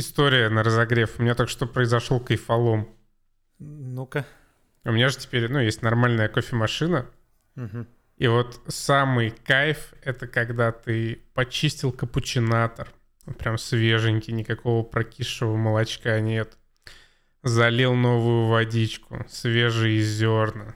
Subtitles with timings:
[0.00, 1.18] история на разогрев.
[1.18, 2.88] У меня только что произошел кайфолом.
[3.58, 4.26] Ну-ка.
[4.84, 7.06] У меня же теперь, ну, есть нормальная кофемашина.
[7.54, 7.86] Мгм.
[8.16, 12.88] И вот самый кайф— это когда ты почистил капучинатор.
[13.26, 16.56] Он Прям свеженький, никакого прокисшего молочка нет.
[17.42, 20.74] Залил новую водичку, свежие зерна.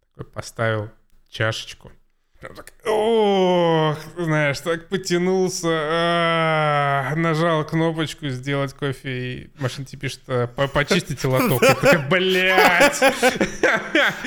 [0.00, 0.90] Такой поставил
[1.28, 1.92] чашечку.
[2.40, 10.20] Прям так, ох, знаешь, так потянулся, а, нажал кнопочку сделать кофе, и машина тебе пишет,
[10.26, 11.60] а, «По- почистите лоток.
[11.62, 12.98] Я такой, блядь!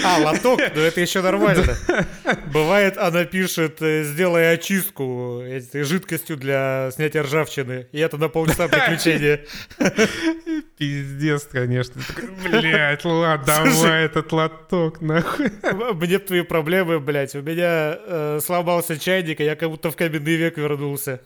[0.05, 1.75] А, лоток, ну это еще нормально.
[2.53, 5.41] Бывает, она пишет, э, сделай очистку
[5.73, 7.87] жидкостью для снятия ржавчины.
[7.91, 9.41] И это на полчаса приключения.
[10.77, 12.01] Пиздец, конечно.
[12.43, 15.51] Блядь, ладно, давай этот лоток, нахуй.
[15.93, 17.35] Мне б твои проблемы, блядь.
[17.35, 21.21] У меня э, сломался чайник, и я как будто в каменный век вернулся.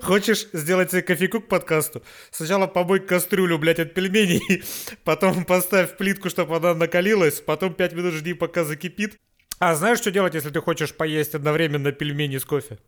[0.00, 2.02] Хочешь сделать себе кофейку к подкасту?
[2.30, 4.62] Сначала помой кастрюлю, блядь, от пельменей,
[5.04, 9.18] потом поставь плитку, чтобы она накалилась, потом 5 минут жди, пока закипит.
[9.58, 12.78] А знаешь, что делать, если ты хочешь поесть одновременно пельмени с кофе?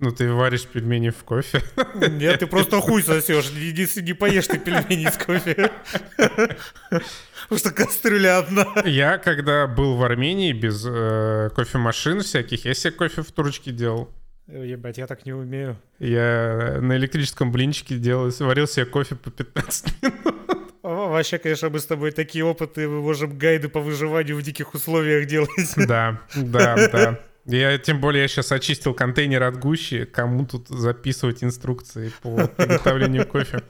[0.00, 1.62] Ну, ты варишь пельмени в кофе.
[1.94, 3.52] Нет, ты просто хуй сосешь.
[3.52, 5.70] Не, не- поешь ты пельмени с кофе.
[6.16, 8.66] Потому что кастрюля одна.
[8.84, 14.10] Я, когда был в Армении без э, кофемашин всяких, я себе кофе в турочке делал.
[14.46, 15.76] Ебать, я так не умею.
[16.00, 20.34] Я на электрическом блинчике делал, варил себе кофе по 15 минут.
[20.82, 24.74] О, Вообще, конечно, мы с тобой такие опыты, мы можем гайды по выживанию в диких
[24.74, 25.50] условиях делать.
[25.76, 27.20] Да, да, да.
[27.46, 30.04] Я, тем более, я сейчас очистил контейнер от гущи.
[30.06, 33.62] Кому тут записывать инструкции по приготовлению кофе?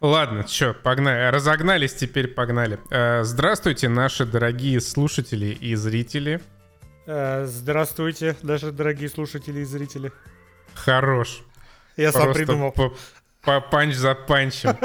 [0.00, 1.30] Ладно, что, погнали.
[1.30, 2.78] Разогнались, теперь погнали.
[2.90, 6.40] Э, Здравствуйте, наши дорогие слушатели и зрители.
[7.06, 10.12] Э, Здравствуйте, наши дорогие слушатели и зрители.
[10.74, 11.42] Хорош.
[11.96, 12.70] Я сам придумал.
[12.72, 12.94] по-
[13.42, 14.76] по панч за панчем.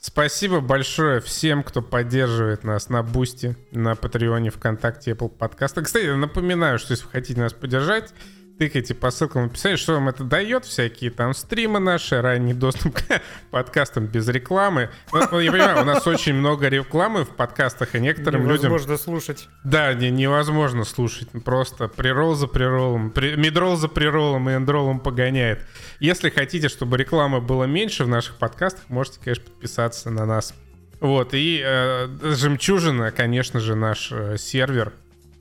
[0.00, 5.86] Спасибо большое всем, кто поддерживает нас на Boosty, на Патреоне, ВКонтакте, Apple подкастах.
[5.86, 8.14] Кстати, напоминаю, что если вы хотите нас поддержать,
[8.58, 12.94] тыкайте по ссылкам в описании, что вам это дает, всякие там стримы наши, ранний доступ
[13.08, 14.90] к подкастам без рекламы.
[15.12, 19.48] Ну, я понимаю, у нас очень много рекламы в подкастах, и некоторым людям Невозможно слушать.
[19.64, 21.28] да, не, невозможно слушать.
[21.44, 25.64] Просто прирол за приролом, при, мидрол за приролом и эндролом погоняет.
[26.00, 30.54] Если хотите, чтобы рекламы было меньше в наших подкастах, можете, конечно, подписаться на нас.
[31.00, 34.92] Вот, и э, жемчужина, конечно же, наш э, сервер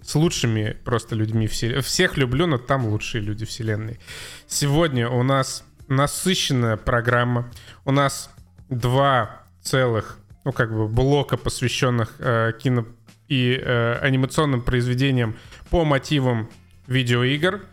[0.08, 1.82] с лучшими просто людьми вселенной.
[1.82, 4.00] Всех люблю, но там лучшие люди вселенной.
[4.48, 7.52] Сегодня у нас насыщенная программа.
[7.84, 8.30] У нас
[8.70, 12.86] два целых, ну, как бы, блока, посвященных э, кино
[13.28, 15.36] и э, анимационным произведениям
[15.70, 16.50] по мотивам
[16.88, 17.66] видеоигр.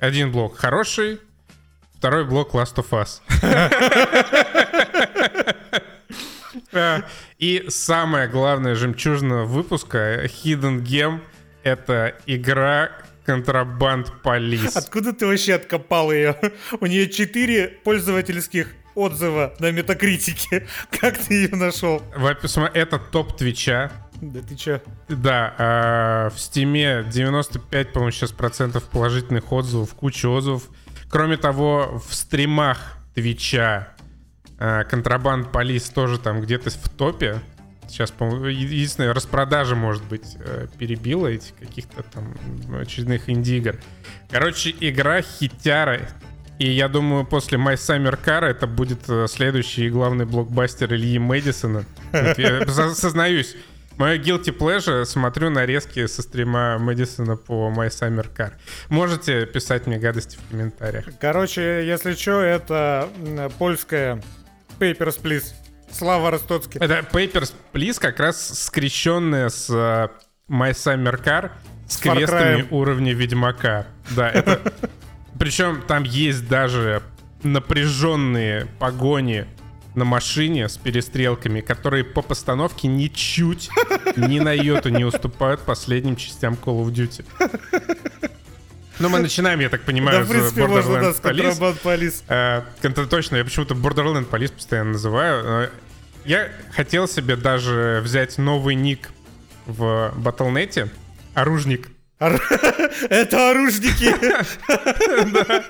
[0.00, 1.20] Один блок хороший,
[1.94, 3.20] второй блок Last of Us.
[7.38, 11.20] И самое главное жемчужина выпуска Hidden Gem—
[11.64, 12.90] это игра
[13.24, 14.76] Контрабанд Полис.
[14.76, 16.36] Откуда ты вообще откопал ее?
[16.80, 20.66] У нее 4 пользовательских отзыва на метакритике.
[21.00, 22.02] Как ты ее нашел?
[22.74, 23.90] Это топ Твича.
[24.20, 24.80] Да ты чё?
[25.08, 30.62] Да, а, в Стиме 95, по-моему, сейчас процентов положительных отзывов, куча отзывов.
[31.10, 33.88] Кроме того, в стримах Твича
[34.58, 37.40] а, Контрабанд Полис тоже там где-то в топе.
[37.88, 42.34] Сейчас, по-моему, единственное, распродажа, может быть, э, перебила эти каких-то там
[42.80, 43.76] очередных инди-игр.
[44.30, 46.00] Короче, игра хитяра.
[46.58, 51.84] И я думаю, после My Summer Car это будет э, следующий главный блокбастер Ильи Мэдисона.
[52.12, 53.56] Я со- сознаюсь,
[53.98, 58.52] Мое guilty pleasure смотрю нарезки со стрима Мэдисона по My Summer Car.
[58.88, 61.04] Можете писать мне гадости в комментариях.
[61.20, 63.08] Короче, если чё, это
[63.58, 64.22] польская
[64.78, 65.52] Papers, Please.
[65.92, 66.80] Слава Ростоцкий.
[66.80, 70.08] Это Papers, Please как раз скрещенная с э,
[70.48, 71.50] My Summer Car
[71.86, 73.86] с Far квестами уровня Ведьмака.
[74.10, 74.60] Да, это...
[75.38, 77.02] Причем там есть даже
[77.42, 79.46] напряженные погони
[79.94, 83.68] на машине с перестрелками, которые по постановке ничуть
[84.16, 87.24] ни на йоту не уступают последним частям Call of Duty.
[88.98, 91.20] Ну, мы начинаем, я так Да, понимаю, в принципе, можно, да, с
[91.82, 92.22] Police.
[92.28, 95.70] Э, точно, я почему-то Borderland Police постоянно называю.
[96.24, 99.10] Я хотел себе даже взять новый ник
[99.66, 100.90] в Battle.net.
[101.34, 101.88] Оружник.
[103.10, 104.14] Это оружники.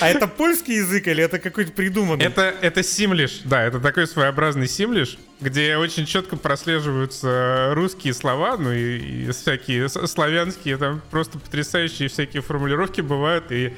[0.00, 2.26] А это польский язык или это какой-то придуманный?
[2.26, 8.72] Это, это симлиш, да, это такой своеобразный симлиш, где очень четко прослеживаются русские слова, ну
[8.72, 13.72] и, и всякие славянские, там просто потрясающие всякие формулировки бывают, и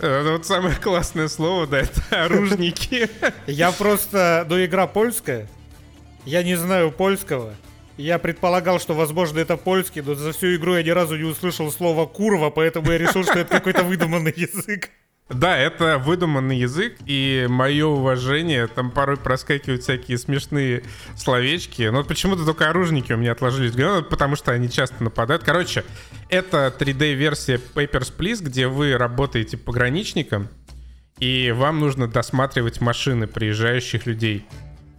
[0.00, 3.08] Э, Вот самое классное слово, да, это оружники.
[3.46, 4.46] Я просто...
[4.48, 5.48] Ну, игра польская.
[6.24, 7.54] Я не знаю польского.
[7.98, 11.70] Я предполагал, что, возможно, это польский, но за всю игру я ни разу не услышал
[11.72, 14.90] слова «курва», поэтому я решил, что это какой-то выдуманный язык.
[15.28, 20.84] Да, это выдуманный язык, и мое уважение, там порой проскакивают всякие смешные
[21.16, 21.82] словечки.
[21.82, 25.42] Но почему-то только оружники у меня отложились голову, потому что они часто нападают.
[25.42, 25.84] Короче,
[26.30, 30.48] это 3D-версия Papers, Please, где вы работаете пограничником,
[31.18, 34.46] и вам нужно досматривать машины приезжающих людей.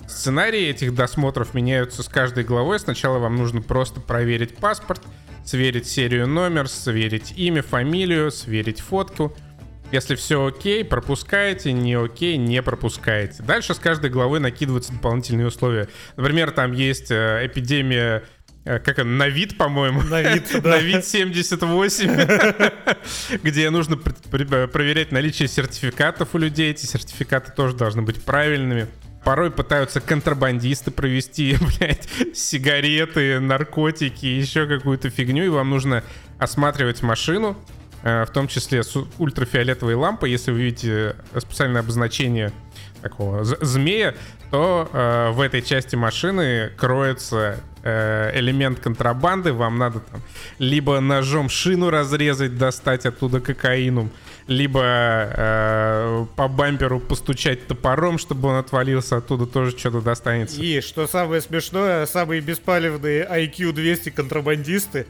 [0.10, 2.80] Сценарии этих досмотров меняются с каждой главой.
[2.80, 5.02] Сначала вам нужно просто проверить паспорт,
[5.46, 9.36] сверить серию номер, сверить имя, фамилию, сверить фотку.
[9.92, 13.42] Если все окей, пропускаете, не окей, не пропускаете.
[13.44, 15.88] Дальше с каждой главы накидываются дополнительные условия.
[16.16, 18.24] Например, там есть э, эпидемия
[18.66, 20.02] э, как он, на вид, по-моему.
[20.04, 20.72] На вид, да.
[20.72, 22.70] На вид 78,
[23.42, 26.70] где нужно пр- пр- проверять наличие сертификатов у людей.
[26.70, 28.88] Эти сертификаты тоже должны быть правильными.
[29.24, 36.04] Порой пытаются контрабандисты провести, блядь, сигареты, наркотики, еще какую-то фигню, и вам нужно
[36.38, 37.58] осматривать машину,
[38.04, 40.32] э, в том числе с ультрафиолетовой лампой.
[40.32, 42.52] Если вы видите специальное обозначение
[43.02, 44.16] такого змея,
[44.52, 49.54] то э, в этой части машины кроется э, элемент контрабанды.
[49.54, 50.22] Вам надо там
[50.58, 54.10] либо ножом шину разрезать, достать оттуда кокаину,
[54.50, 60.60] либо э, по бамперу постучать топором, чтобы он отвалился, оттуда тоже что-то достанется.
[60.60, 65.06] И, что самое смешное, самые беспалевные IQ 200 контрабандисты,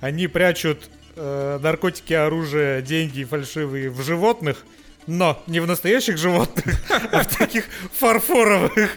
[0.00, 4.64] они прячут э, наркотики, оружие, деньги фальшивые в животных,
[5.08, 6.80] но не в настоящих животных,
[7.12, 7.64] а в таких
[7.94, 8.90] фарфоровых.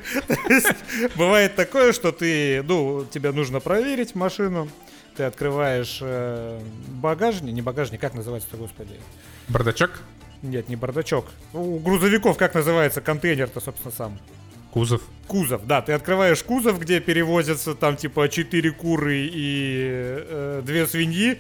[1.15, 4.69] Бывает такое, что ты, ну, тебе нужно проверить машину,
[5.15, 8.94] ты открываешь э, багажник, не багажник, как называется-то, господи?
[9.47, 9.91] Бардачок,
[10.41, 11.25] Нет, не бардачок.
[11.53, 14.19] У грузовиков как называется контейнер-то, собственно, сам?
[14.77, 15.01] кузов.
[15.27, 21.39] Кузов, да, ты открываешь кузов, где перевозятся там типа 4 куры и э, 2 свиньи.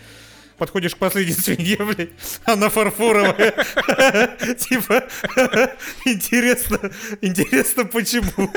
[0.57, 2.09] Подходишь к последней свинье, блядь,
[2.45, 3.51] она фарфоровая.
[4.57, 5.03] Типа,
[6.05, 6.79] интересно,
[7.21, 8.51] интересно почему.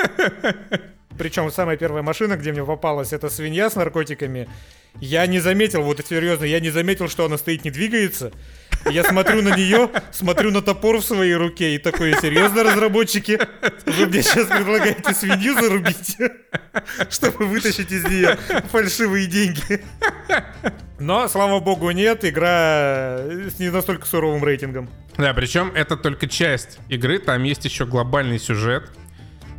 [1.19, 4.49] Причем самая первая машина, где мне попалась, это свинья с наркотиками.
[4.99, 8.33] Я не заметил, вот серьезно, я не заметил, что она стоит, не двигается.
[8.89, 13.39] Я смотрю на нее, смотрю на топор в своей руке и такой, серьезно, разработчики,
[13.87, 16.17] вы мне сейчас предлагаете свинью зарубить,
[17.11, 18.39] чтобы вытащить из нее
[18.71, 19.85] фальшивые деньги.
[20.99, 24.89] Но, слава богу, нет, игра с не настолько суровым рейтингом.
[25.17, 28.91] Да, причем это только часть игры, там есть еще глобальный сюжет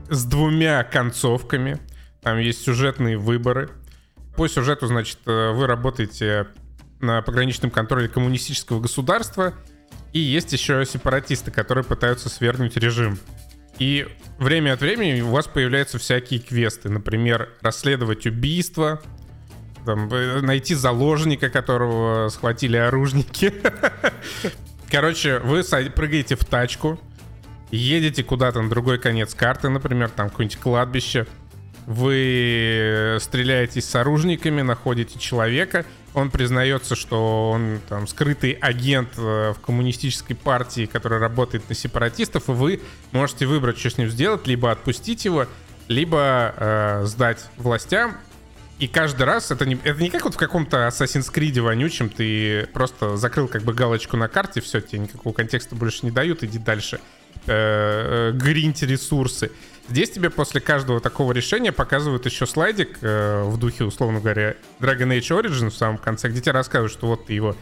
[0.09, 1.79] с двумя концовками.
[2.21, 3.71] Там есть сюжетные выборы.
[4.35, 6.47] По сюжету, значит, э, вы работаете
[7.01, 9.53] на пограничном контроле коммунистического государства,
[10.13, 13.18] и есть еще сепаратисты, которые пытаются свергнуть режим.
[13.80, 14.07] И
[14.38, 16.89] время от времени у вас появляются всякие квесты.
[16.89, 19.01] Например, расследовать убийство,
[19.86, 23.53] там, э, найти заложника, которого схватили оружники.
[24.92, 27.00] Короче, вы прыгаете в тачку,
[27.71, 31.25] едете куда-то на другой конец карты, например, там какое-нибудь кладбище.
[31.88, 35.86] Вы стреляетесь с оружниками, находите человека.
[36.13, 42.49] Он признается, что он там скрытый агент э, в коммунистической партии, который работает на сепаратистов,
[42.49, 42.81] и вы
[43.11, 45.47] можете выбрать, что с ним сделать, либо отпустить его,
[45.88, 48.17] либо э, сдать властям.
[48.79, 52.67] И каждый раз это не, это не как вот в каком-то Assassin's Creed вонючем, ты
[52.74, 56.57] просто закрыл как бы галочку на карте, все, тебе никакого контекста больше не дают, иди
[56.57, 57.00] дальше.
[57.47, 59.51] Э, э, гриньте ресурсы.
[59.89, 65.17] Здесь тебе после каждого такого решения показывают еще слайдик э, в духе, условно говоря, Dragon
[65.17, 67.55] Age Origin в самом конце, где тебе рассказывают, что вот ты его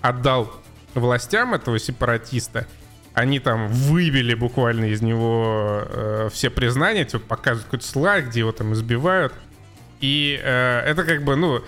[0.00, 0.52] отдал
[0.94, 2.66] властям этого сепаратиста,
[3.12, 8.52] они там выбили буквально из него э, все признания, тебе показывают какой-то слайд, где его
[8.52, 9.32] там избивают.
[10.00, 11.62] И э, это как бы, ну,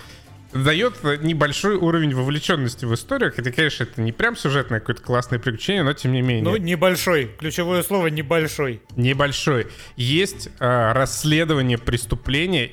[0.63, 3.31] дает небольшой уровень вовлеченности в историю.
[3.35, 6.43] Хотя, конечно, это не прям сюжетное какое-то классное приключение, но тем не менее.
[6.43, 7.31] Ну, небольшой.
[7.39, 8.81] Ключевое слово небольшой.
[8.95, 9.67] Небольшой.
[9.95, 12.71] Есть э, расследование преступления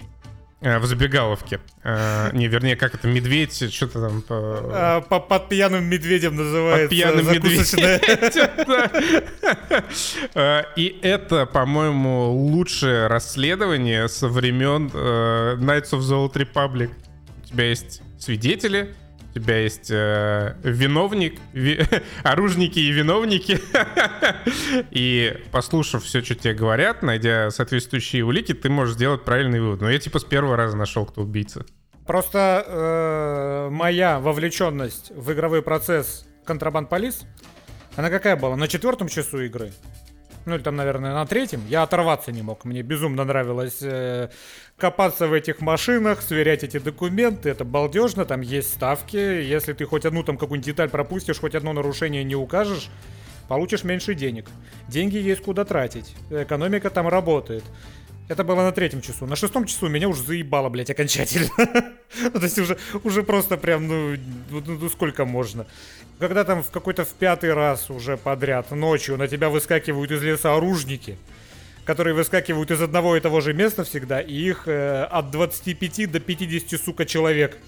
[0.60, 1.60] э, в забегаловке.
[1.82, 4.22] Э, не, вернее, как это, медведь, что-то там...
[4.22, 7.64] по- А, по- под пьяным медведем называется под пьяным медведем.
[10.34, 16.90] Э, И это, по-моему, лучшее расследование со времен Knights of the Old Republic.
[17.44, 18.94] У тебя есть свидетели,
[19.30, 21.80] у тебя есть э, виновник, ви-
[22.22, 23.60] оружники и виновники.
[24.90, 29.80] И послушав все, что тебе говорят, найдя соответствующие улики, ты можешь сделать правильный вывод.
[29.80, 31.64] Но я типа с первого раза нашел, кто убийца.
[32.06, 37.22] Просто э, моя вовлеченность в игровой процесс контрабанд полис
[37.96, 38.56] Она какая была?
[38.56, 39.72] На четвертом часу игры?
[40.46, 41.62] Ну или там, наверное, на третьем.
[41.68, 42.64] Я оторваться не мог.
[42.64, 44.28] Мне безумно нравилось э,
[44.76, 47.48] копаться в этих машинах, сверять эти документы.
[47.48, 49.16] Это балдежно, там есть ставки.
[49.16, 52.90] Если ты хоть одну там какую-нибудь деталь пропустишь, хоть одно нарушение не укажешь,
[53.48, 54.48] получишь меньше денег.
[54.88, 56.14] Деньги есть куда тратить.
[56.30, 57.64] Экономика там работает.
[58.26, 59.26] Это было на третьем часу.
[59.26, 61.50] На шестом часу меня уже заебало, блядь, окончательно.
[62.32, 64.16] То есть уже, уже просто прям, ну,
[64.50, 65.66] ну, ну сколько можно.
[66.18, 70.54] Когда там в какой-то в пятый раз уже подряд ночью на тебя выскакивают из леса
[70.54, 71.18] оружники,
[71.84, 76.18] которые выскакивают из одного и того же места всегда, и их э, от 25 до
[76.18, 77.58] 50, сука, человек.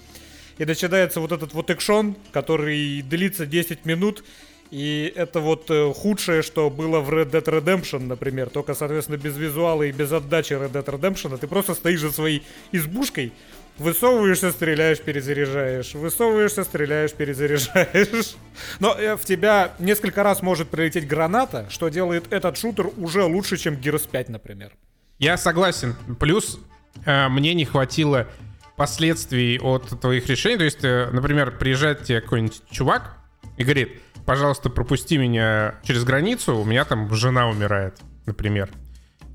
[0.57, 4.23] И начинается вот этот вот экшон, который длится 10 минут,
[4.71, 8.49] и это вот э, худшее, что было в Red Dead Redemption, например.
[8.49, 11.37] Только, соответственно, без визуала и без отдачи Red Dead Redemption.
[11.37, 13.31] Ты просто стоишь за своей избушкой,
[13.77, 15.93] высовываешься, стреляешь, перезаряжаешь.
[15.93, 18.35] Высовываешься, стреляешь, перезаряжаешь.
[18.79, 23.57] Но э, в тебя несколько раз может прилететь граната, что делает этот шутер уже лучше,
[23.57, 24.73] чем Gears 5, например.
[25.19, 25.95] Я согласен.
[26.19, 26.59] Плюс
[27.05, 28.27] э, мне не хватило
[28.75, 30.57] последствий от твоих решений.
[30.57, 33.17] То есть, э, например, приезжает тебе какой-нибудь чувак
[33.57, 38.69] и говорит, пожалуйста, пропусти меня через границу, у меня там жена умирает, например.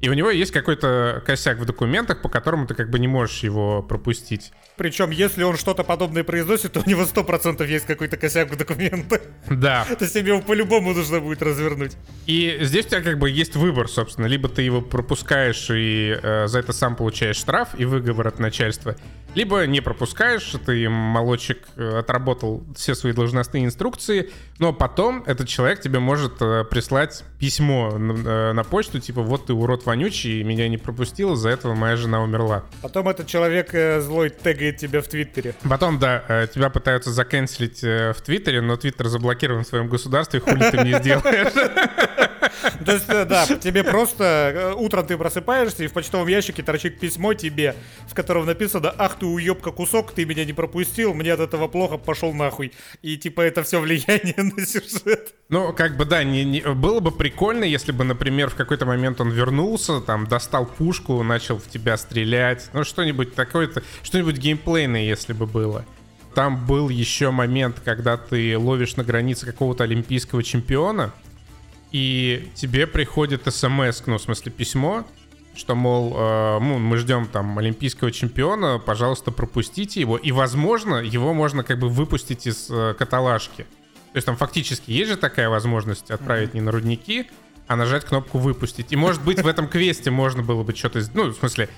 [0.03, 3.43] И у него есть какой-то косяк в документах, по которому ты как бы не можешь
[3.43, 4.53] его пропустить.
[4.77, 9.21] Причем, если он что-то подобное произносит, то у него 100% есть какой-то косяк в документах.
[9.51, 9.87] Да.
[9.99, 11.93] То есть тебе его по-любому нужно будет развернуть.
[12.27, 14.27] И здесь у тебя как бы есть выбор, собственно.
[14.27, 18.97] Либо ты его пропускаешь и э, за это сам получаешь штраф и выговор от начальства,
[19.35, 25.81] либо не пропускаешь, ты молочек э, отработал все свои должностные инструкции, но потом этот человек
[25.81, 30.69] тебе может э, прислать письмо на, э, на почту, типа вот ты урод вонючий, меня
[30.69, 32.65] не пропустил, из-за этого моя жена умерла.
[32.83, 34.29] Потом этот человек злой
[34.63, 35.55] тегает тебя в Твиттере.
[35.69, 40.79] Потом, да, тебя пытаются заканчивать в Твиттере, но Твиттер заблокирован в своем государстве, хули ты
[40.79, 41.53] не сделаешь.
[42.85, 47.75] То есть, да, тебе просто утром ты просыпаешься, и в почтовом ящике торчит письмо тебе,
[48.09, 51.99] в котором написано «Ах ты уебка кусок, ты меня не пропустил, мне от этого плохо,
[51.99, 52.73] пошел нахуй.
[53.03, 55.35] И типа это все влияние на сюжет.
[55.49, 59.21] Ну, как бы да, не, не, было бы прикольно, если бы, например, в какой-то момент
[59.21, 62.71] он вернулся, там, достал пушку, начал в тебя стрелять.
[62.73, 65.85] Ну, что-нибудь такое-то, что-нибудь геймплейное, если бы было.
[66.35, 71.13] Там был еще момент, когда ты ловишь на границе какого-то олимпийского чемпиона,
[71.93, 75.05] и тебе приходит смс, ну, в смысле, письмо,
[75.55, 80.17] что, мол, э, ну, мы ждем там олимпийского чемпиона, пожалуйста, пропустите его.
[80.17, 83.67] И, возможно, его можно как бы выпустить из э, каталажки.
[84.13, 86.55] То есть там фактически есть же такая возможность отправить mm-hmm.
[86.55, 87.31] не на рудники,
[87.67, 88.93] а нажать кнопку «Выпустить».
[88.93, 91.03] И, может быть, в этом квесте можно было бы что-то...
[91.15, 91.69] Ну, в смысле,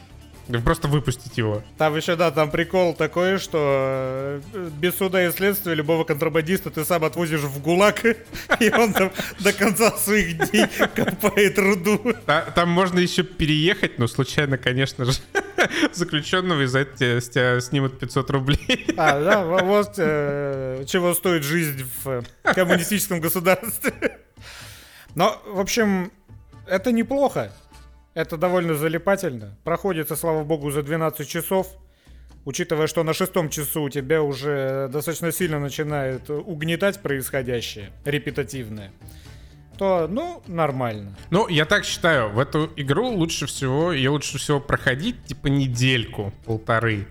[0.64, 1.62] Просто выпустить его.
[1.78, 6.84] Там еще, да, там прикол такой, что э, без суда и следствия любого контрабандиста ты
[6.84, 8.04] сам отвозишь в ГУЛАГ,
[8.60, 9.10] и он там
[9.40, 12.14] до конца своих дней копает руду.
[12.54, 15.12] Там можно еще переехать, но случайно, конечно же,
[15.92, 18.86] заключенного из за с тебя снимут 500 рублей.
[18.96, 24.18] А, да, вот э, чего стоит жизнь в коммунистическом государстве.
[25.14, 26.12] Но, в общем,
[26.66, 27.52] это неплохо.
[28.14, 29.56] Это довольно залипательно.
[29.64, 31.66] Проходится, слава богу, за 12 часов.
[32.44, 38.92] Учитывая, что на шестом часу у тебя уже достаточно сильно начинает угнетать происходящее, репетативное,
[39.78, 41.16] то, ну, нормально.
[41.30, 46.33] Ну, я так считаю, в эту игру лучше всего, ее лучше всего проходить, типа, недельку,
[46.44, 47.06] полторы.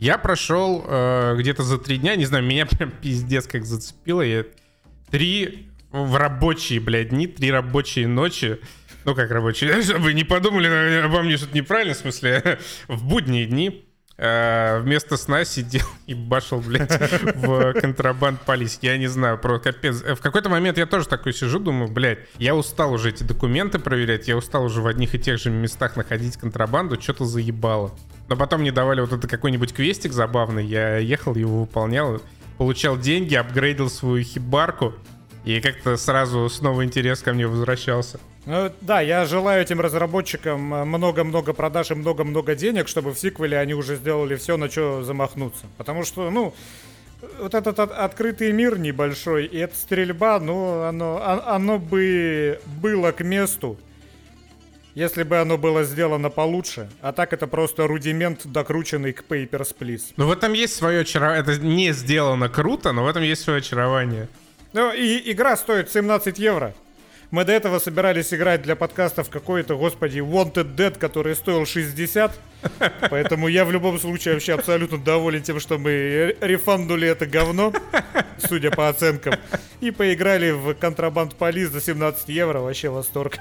[0.00, 4.20] Я прошел э, где-то за три дня, не знаю, меня прям пиздец как зацепило.
[4.20, 4.44] Я
[5.10, 8.58] три в рабочие, блядь, дни, три рабочие ночи
[9.04, 13.84] ну как рабочие, вы не подумали обо мне что-то неправильно, в смысле, в будние дни
[14.16, 16.90] э, вместо сна сидел и башил, блядь,
[17.34, 18.78] в контрабанд полис.
[18.82, 20.02] Я не знаю, про капец.
[20.02, 24.28] В какой-то момент я тоже такой сижу, думаю, блядь, я устал уже эти документы проверять,
[24.28, 27.94] я устал уже в одних и тех же местах находить контрабанду, что-то заебало.
[28.28, 32.22] Но потом мне давали вот это какой-нибудь квестик забавный, я ехал, его выполнял,
[32.56, 34.94] получал деньги, апгрейдил свою хибарку,
[35.44, 38.20] и как-то сразу снова интерес ко мне возвращался.
[38.44, 43.56] Ну, да, я желаю этим разработчикам э, много-много продаж и много-много денег, чтобы в сиквеле
[43.58, 45.66] они уже сделали все, на что замахнуться.
[45.78, 46.52] Потому что, ну,
[47.38, 53.20] вот этот от, открытый мир небольшой, и эта стрельба, ну, оно, оно бы было к
[53.20, 53.78] месту,
[54.96, 56.90] если бы оно было сделано получше.
[57.00, 60.12] А так это просто рудимент, докрученный к Papers, Please.
[60.16, 61.42] Ну, в этом есть свое очарование.
[61.42, 64.28] Это не сделано круто, но в этом есть свое очарование.
[64.72, 66.74] Ну, и игра стоит 17 евро.
[67.32, 72.38] Мы до этого собирались играть для подкастов какой-то, господи, Wanted Dead, который стоил 60.
[73.08, 77.72] Поэтому я в любом случае вообще абсолютно доволен тем, что мы рефанднули это говно,
[78.36, 79.36] судя по оценкам,
[79.80, 82.60] и поиграли в контрабанд полис за 17 евро.
[82.60, 83.38] Вообще восторг.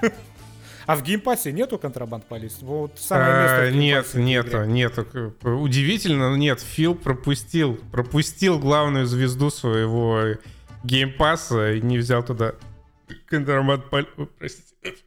[0.88, 2.60] А в геймпассе нету Contraband Police?
[2.62, 3.62] Вот самое место.
[3.62, 5.36] А, нет, нету, нету.
[5.44, 6.62] Удивительно, нет.
[6.62, 10.38] Фил пропустил, пропустил главную звезду своего
[10.86, 12.54] геймпасса и не взял туда
[13.32, 14.08] Contraband Police.
[14.38, 15.04] Простите.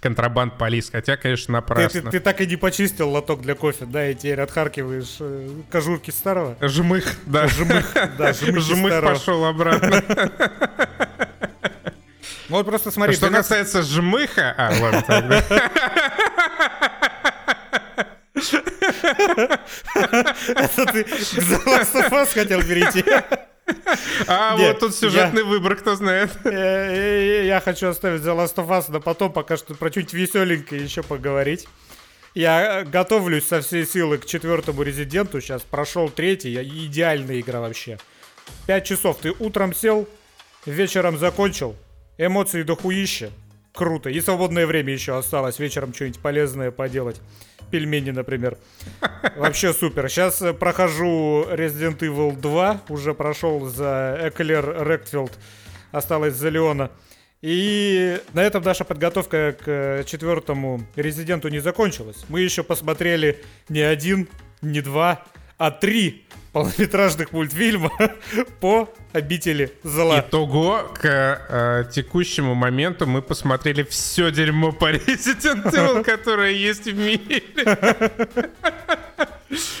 [0.00, 2.00] Contraband Police, хотя, конечно, напрасно.
[2.00, 5.48] Ты, ты, ты так и не почистил лоток для кофе, да, и теперь отхаркиваешь э,
[5.70, 6.56] кожурки старого.
[6.60, 7.48] Жмых, да.
[7.48, 10.02] Жмых, да, жмых, жмых пошел обратно.
[12.48, 13.16] Ну вот просто смотри.
[13.16, 13.48] Что 12...
[13.48, 14.54] касается жмыха...
[14.56, 15.44] А, ладно, тогда.
[20.48, 23.04] Это ты к хотел перейти.
[24.26, 26.30] А Нет, вот тут сюжетный я, выбор, кто знает.
[26.44, 30.82] Я, я хочу оставить The Last of Us, но потом пока что про чуть веселенькое
[30.82, 31.66] еще поговорить.
[32.34, 35.40] Я готовлюсь со всей силы к четвертому резиденту.
[35.40, 36.54] Сейчас прошел третий.
[36.86, 37.98] Идеальная игра вообще.
[38.66, 39.18] Пять часов.
[39.20, 40.08] Ты утром сел,
[40.66, 41.74] вечером закончил,
[42.16, 43.30] Эмоции дохуища.
[43.72, 44.10] Круто.
[44.10, 45.58] И свободное время еще осталось.
[45.58, 47.20] Вечером что-нибудь полезное поделать.
[47.70, 48.58] Пельмени, например.
[49.36, 50.08] Вообще супер.
[50.08, 52.82] Сейчас э, прохожу Resident Evil 2.
[52.88, 55.32] Уже прошел за Эклер Ректфилд.
[55.92, 56.90] Осталось за Леона.
[57.40, 62.24] И на этом наша подготовка к э, четвертому резиденту не закончилась.
[62.28, 64.28] Мы еще посмотрели не один,
[64.60, 65.24] не два,
[65.56, 67.92] а три полнометражных мультфильма
[68.60, 70.20] по обители зла.
[70.20, 76.96] Итого, к э, текущему моменту мы посмотрели все дерьмо по Resident Evil, которое есть в
[76.96, 77.42] мире.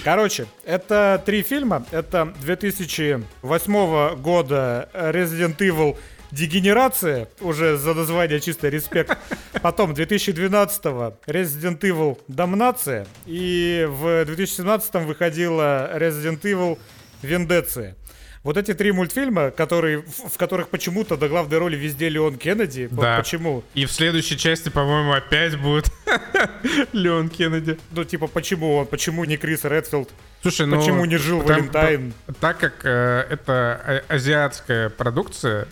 [0.04, 1.84] Короче, это три фильма.
[1.90, 5.96] Это 2008 года Resident Evil
[6.30, 9.16] Дегенерация, уже за название чисто респект.
[9.62, 13.06] Потом 2012-го Resident Evil Домнация.
[13.26, 16.78] И в 2017-м выходила Resident Evil
[17.22, 17.96] Вендеция.
[18.44, 22.88] Вот эти три мультфильма, которые, в которых почему-то до главной роли везде Леон Кеннеди.
[22.90, 23.18] Да.
[23.18, 23.64] Почему?
[23.74, 25.86] И в следующей части, по-моему, опять будет
[26.92, 27.78] Леон Кеннеди.
[27.90, 28.86] Ну, типа, почему он?
[28.86, 30.10] Почему не Крис Редфилд?
[30.42, 30.78] Слушай, ну...
[30.78, 32.14] Почему не жил Валентайн?
[32.40, 35.66] Так как э, это а- азиатская продукция,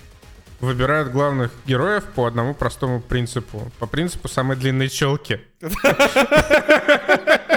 [0.60, 3.70] выбирают главных героев по одному простому принципу.
[3.78, 5.40] По принципу самой длинной челки.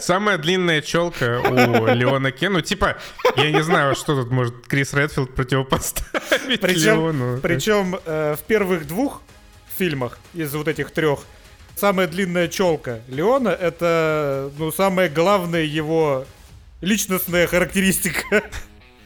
[0.00, 2.54] Самая длинная челка у Леона Кен.
[2.54, 2.96] Ну, типа,
[3.36, 7.40] я не знаю, что тут может Крис Редфилд противопоставить причем, Леону.
[7.40, 9.22] Причем э, в первых двух
[9.76, 11.20] фильмах из вот этих трех
[11.78, 16.24] самая длинная челка Леона это, ну, самая главная его
[16.80, 18.42] личностная характеристика.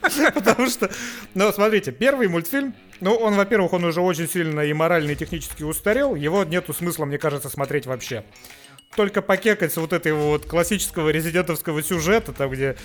[0.35, 0.91] Потому что,
[1.35, 5.63] ну, смотрите, первый мультфильм, ну, он, во-первых, он уже очень сильно и морально, и технически
[5.63, 6.15] устарел.
[6.15, 8.25] Его нету смысла, мне кажется, смотреть вообще
[8.97, 12.77] только покекать с вот этого вот классического резидентовского сюжета, там где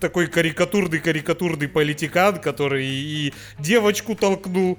[0.00, 4.78] такой карикатурный-карикатурный политикан, который и девочку толкнул,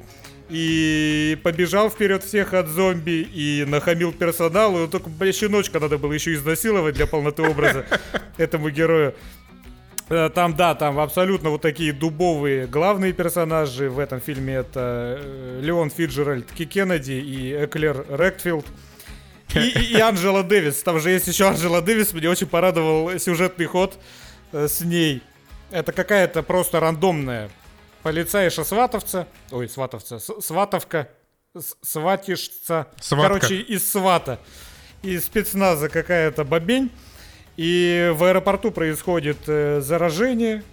[0.49, 6.11] и побежал вперед всех от зомби, и нахамил персоналу, и только, бля, щеночка надо было
[6.11, 7.85] еще изнасиловать для полноты образа
[8.37, 9.15] этому герою.
[10.09, 14.55] Э, там, да, там абсолютно вот такие дубовые главные персонажи в этом фильме.
[14.55, 18.65] Это э, Леон Фиджеральд Кеннеди и Эклер Ректфилд.
[19.55, 20.81] И, и, и Анджела Дэвис.
[20.83, 22.13] Там же есть еще Анджела Дэвис.
[22.13, 23.97] Мне очень порадовал сюжетный ход
[24.51, 25.21] э, с ней.
[25.71, 27.49] Это какая-то просто рандомная
[28.03, 29.27] полицейша сватовца.
[29.51, 30.19] Ой, сватовца.
[30.19, 31.09] Сватовка.
[31.81, 32.87] Сватишца.
[32.99, 33.39] Сватка.
[33.39, 34.39] Короче, из свата.
[35.03, 36.91] Из спецназа какая-то бабень.
[37.57, 40.63] И в аэропорту происходит э, заражение.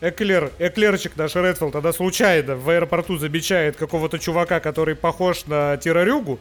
[0.00, 6.38] Эклер, Эклерчик наш Редфилд тогда случайно в аэропорту замечает какого-то чувака, который похож на террорюгу.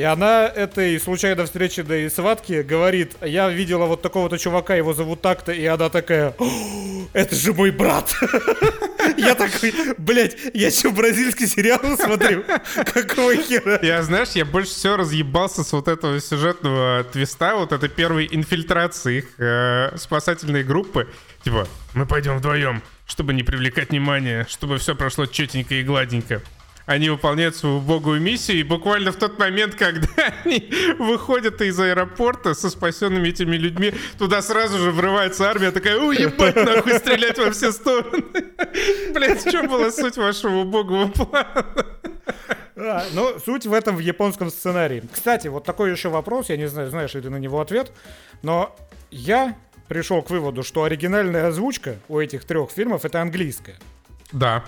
[0.00, 5.52] И она этой случайно встреченной сватке говорит, я видела вот такого-то чувака, его зовут так-то,
[5.52, 6.34] и она такая,
[7.12, 8.16] это же мой брат.
[9.18, 12.44] Я такой, блядь, я что, бразильский сериал смотрю?
[12.92, 13.78] Какого хера?
[13.82, 19.18] Я, знаешь, я больше всего разъебался с вот этого сюжетного твиста, вот этой первой инфильтрации
[19.18, 21.08] их э, спасательной группы.
[21.42, 26.42] Типа, мы пойдем вдвоем, чтобы не привлекать внимание, чтобы все прошло четенько и гладенько
[26.90, 30.08] они выполняют свою убогую миссию, и буквально в тот момент, когда
[30.44, 36.56] они выходят из аэропорта со спасенными этими людьми, туда сразу же врывается армия, такая, уебать,
[36.56, 38.24] нахуй стрелять во все стороны.
[39.14, 41.66] Блять, в чем была суть вашего убогого плана?
[42.76, 45.04] А, ну, суть в этом в японском сценарии.
[45.12, 47.92] Кстати, вот такой еще вопрос, я не знаю, знаешь ли ты на него ответ,
[48.42, 48.74] но
[49.12, 53.76] я пришел к выводу, что оригинальная озвучка у этих трех фильмов это английская.
[54.32, 54.64] Да.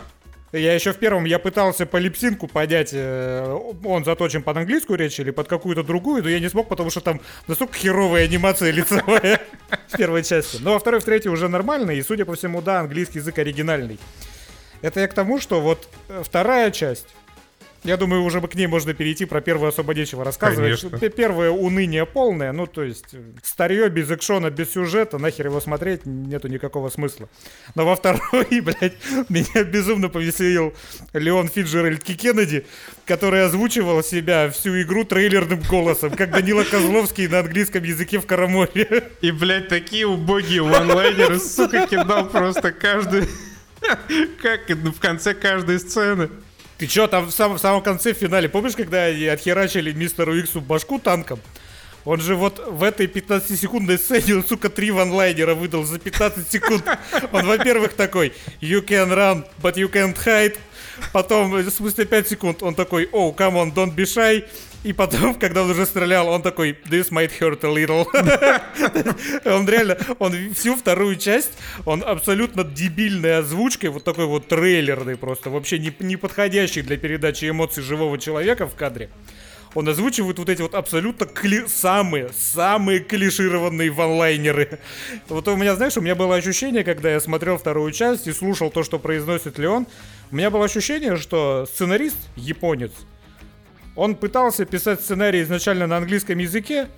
[0.53, 5.19] Я еще в первом, я пытался по липсинку понять, э, он заточен под английскую речь
[5.19, 9.41] или под какую-то другую, но я не смог, потому что там настолько херовая анимация лицевая
[9.89, 10.59] в первой части.
[10.61, 13.99] Но во второй, в третьей уже нормально, и, судя по всему, да, английский язык оригинальный.
[14.83, 17.07] Это я к тому, что вот э, вторая часть,
[17.85, 20.81] я думаю, уже бы к ней можно перейти, про первую особо нечего рассказывать.
[20.81, 21.11] Конечно.
[21.11, 26.07] Первое уныние полное, ну, то есть, э, старье без экшона, без сюжета, нахер его смотреть,
[26.07, 27.29] нету никакого смысла.
[27.75, 28.95] Но во второй, блядь,
[29.29, 30.75] меня безумно повеселил
[31.13, 32.67] Леон Фиджеральд Кеннеди,
[33.05, 39.11] который озвучивал себя всю игру трейлерным голосом, как Данила Козловский на английском языке в Караморе.
[39.21, 43.29] И, блядь, такие убогие ванлайнеры, сука, кидал просто каждый...
[44.41, 46.31] Как в конце каждой сцены.
[46.83, 50.37] Ты чё, там в самом, в самом конце, в финале, помнишь, когда они отхерачили мистеру
[50.37, 51.39] Иксу башку танком?
[52.05, 56.85] Он же вот в этой 15-секундной сцене, он, сука, три ванлайнера выдал за 15 секунд.
[57.31, 60.57] Он, во-первых, такой, you can run, but you can't hide.
[61.13, 64.45] Потом, в смысле, 5 секунд, он такой, oh, come on, don't be shy.
[64.85, 68.07] И потом, когда он уже стрелял, он такой, this might hurt a little.
[69.57, 71.53] он реально, он всю вторую часть,
[71.85, 77.83] он абсолютно дебильной озвучкой, вот такой вот трейлерный просто, вообще не, подходящий для передачи эмоций
[77.83, 79.11] живого человека в кадре.
[79.75, 84.79] Он озвучивает вот эти вот абсолютно кли- самые, самые клишированные ванлайнеры.
[85.31, 88.71] Вот у меня, знаешь, у меня было ощущение, когда я смотрел вторую часть и слушал
[88.71, 89.87] то, что произносит Леон,
[90.31, 92.93] у меня было ощущение, что сценарист, японец,
[93.97, 96.89] он пытался писать сценарий изначально на английском языке,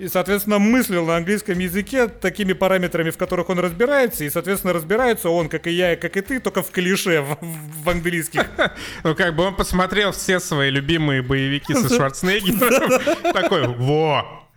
[0.00, 5.28] и, соответственно, мыслил на английском языке такими параметрами, в которых он разбирается, и, соответственно, разбирается
[5.28, 8.46] он, как и я, и как и ты, только в клише в, в английских.
[9.04, 13.22] Ну, как бы он посмотрел все свои любимые боевики со Шварценеггером.
[13.34, 14.48] Такой, во,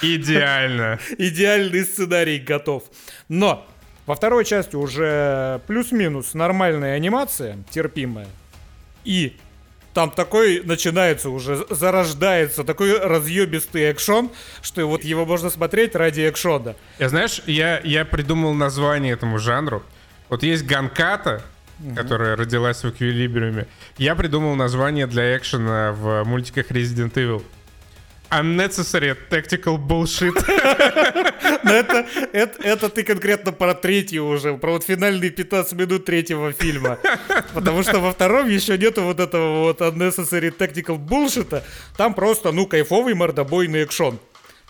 [0.00, 0.98] идеально.
[1.18, 2.84] Идеальный сценарий готов.
[3.28, 3.66] Но
[4.06, 8.28] во второй части уже плюс-минус нормальная анимация, терпимая.
[9.04, 9.36] И
[9.98, 14.30] там такой начинается уже, зарождается такой разъебистый экшон,
[14.62, 16.76] что вот его можно смотреть ради экшона.
[17.00, 19.82] Я знаешь, я, я придумал название этому жанру.
[20.28, 21.42] Вот есть Ганката,
[21.80, 21.96] угу.
[21.96, 23.66] которая родилась в Эквилибриуме.
[23.96, 27.42] Я придумал название для экшена в мультиках Resident Evil.
[28.30, 30.34] Unnecessary tactical bullshit.
[31.64, 36.52] Но это, это, это ты конкретно про третью уже, про вот финальные 15 минут третьего
[36.52, 36.98] фильма.
[37.54, 41.62] Потому что во втором еще нету вот этого вот unnecessary tactical bullshit.
[41.96, 44.18] Там просто, ну, кайфовый мордобойный экшон.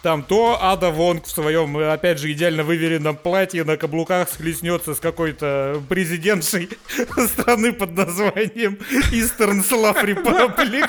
[0.02, 5.00] Там то Ада Вонг в своем, опять же, идеально выверенном платье на каблуках схлестнется с
[5.00, 6.68] какой-то президентшей
[7.26, 8.78] страны под названием
[9.10, 10.88] Eastern Slav Republic.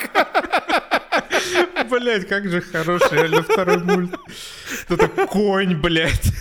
[1.90, 4.16] Блять, как же хороший реально второй мульт.
[4.88, 6.32] Это конь, блядь.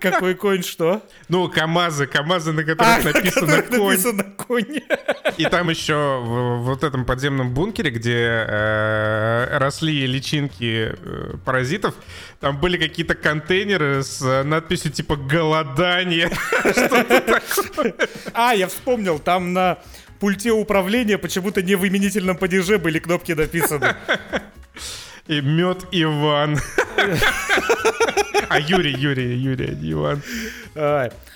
[0.00, 1.02] Какой конь, что?
[1.28, 3.90] Ну, КамАЗы, КамАЗы, на которых а, написано конь.
[3.90, 4.80] написано конь.
[5.36, 11.94] И там еще в, вот этом подземном бункере, где э, росли личинки э, паразитов,
[12.40, 16.30] там были какие-то контейнеры с надписью типа «Голодание».
[18.32, 19.78] А, я вспомнил, там на
[20.18, 23.94] пульте управления почему-то не в именительном падеже были кнопки написаны.
[25.26, 26.58] И мед Иван.
[28.48, 30.22] А Юрий, Юрий, Юрий, Иван.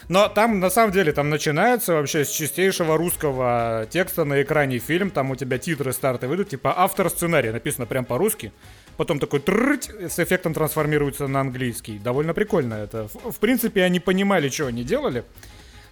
[0.09, 5.11] Но там, на самом деле, там начинается вообще с чистейшего русского текста на экране фильм.
[5.11, 8.53] Там у тебя титры старты выйдут, типа автор сценария, написано прям по-русски.
[8.97, 11.99] Потом такой трыть, с эффектом трансформируется на английский.
[11.99, 13.09] Довольно прикольно это.
[13.09, 15.25] В, в принципе, они понимали, что они делали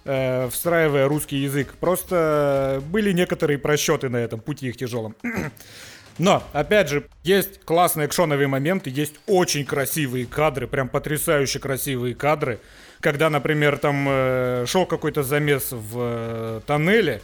[0.09, 1.75] э, встраивая русский язык.
[1.79, 5.15] Просто были некоторые просчеты на этом пути их тяжелом.
[6.17, 12.59] Но, опять же, есть классные экшоновые моменты, есть очень красивые кадры, прям потрясающе красивые кадры.
[12.99, 17.21] Когда, например, там э, шел какой-то замес в э, тоннеле,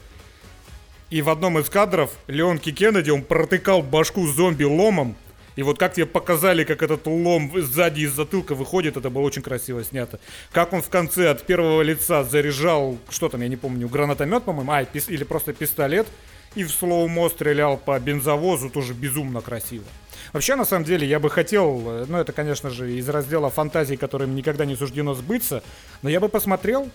[1.09, 5.15] и в одном из кадров Леон Кеннеди, он протыкал башку зомби ломом,
[5.55, 9.41] и вот как тебе показали, как этот лом сзади из затылка выходит, это было очень
[9.41, 10.19] красиво снято.
[10.51, 14.71] Как он в конце от первого лица заряжал, что там, я не помню, гранатомет, по-моему,
[14.71, 16.07] а, или просто пистолет,
[16.55, 19.85] и в слоумо стрелял по бензовозу, тоже безумно красиво.
[20.33, 24.35] Вообще, на самом деле, я бы хотел, ну это, конечно же, из раздела фантазий, которым
[24.35, 25.63] никогда не суждено сбыться,
[26.01, 26.89] но я бы посмотрел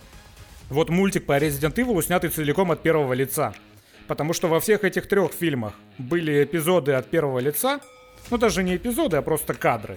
[0.68, 3.54] вот мультик по Resident Evil, снятый целиком от первого лица.
[4.06, 7.80] Потому что во всех этих трех фильмах были эпизоды от первого лица,
[8.30, 9.96] ну, даже не эпизоды, а просто кадры.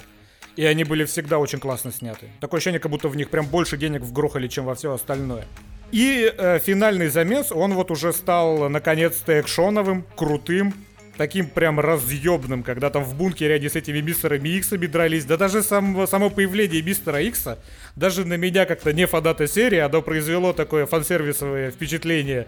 [0.55, 2.27] И они были всегда очень классно сняты.
[2.39, 5.45] Такое ощущение, как будто в них прям больше денег вгрохали, чем во все остальное.
[5.91, 10.73] И э, финальный замес, он вот уже стал наконец-то экшоновым, крутым,
[11.17, 15.25] таким прям разъебным, когда там в бункере они с этими мистерами Иксами дрались.
[15.25, 17.59] Да даже сам, само появление мистера Икса,
[17.95, 22.47] даже на меня как-то не фаната серии, оно произвело такое фансервисовое впечатление.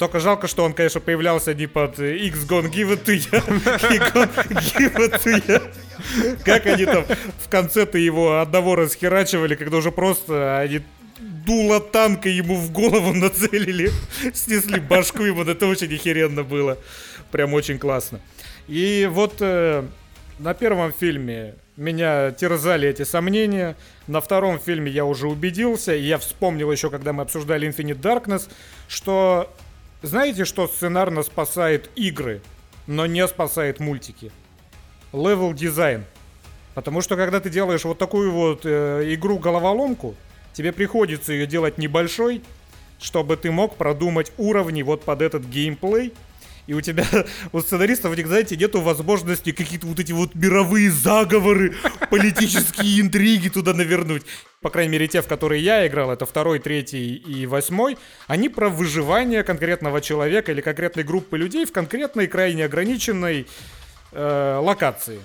[0.00, 3.04] Только жалко, что он, конечно, появлялся не под X You, и Gone Give It
[5.22, 6.42] To You.
[6.42, 10.80] Как они там в конце-то его одного расхерачивали, когда уже просто они
[11.18, 13.90] дуло танка ему в голову нацелили,
[14.32, 16.78] снесли башку ему, это очень охеренно было.
[17.30, 18.20] Прям очень классно.
[18.68, 19.84] И вот э,
[20.38, 23.76] на первом фильме меня терзали эти сомнения.
[24.06, 28.48] На втором фильме я уже убедился, и я вспомнил еще, когда мы обсуждали Infinite Darkness,
[28.88, 29.54] что
[30.02, 32.40] знаете, что сценарно спасает игры,
[32.86, 34.32] но не спасает мультики?
[35.12, 36.04] Левел дизайн.
[36.74, 40.14] Потому что когда ты делаешь вот такую вот э, игру-головоломку,
[40.52, 42.42] тебе приходится ее делать небольшой,
[42.98, 46.14] чтобы ты мог продумать уровни вот под этот геймплей,
[46.70, 47.04] и у тебя,
[47.52, 51.74] у сценаристов, знаете, нету возможности какие-то вот эти вот мировые заговоры,
[52.10, 54.22] политические интриги туда навернуть.
[54.60, 58.68] По крайней мере, те, в которые я играл, это второй, третий и восьмой, они про
[58.68, 63.48] выживание конкретного человека или конкретной группы людей в конкретной крайне ограниченной
[64.12, 65.18] э, локации.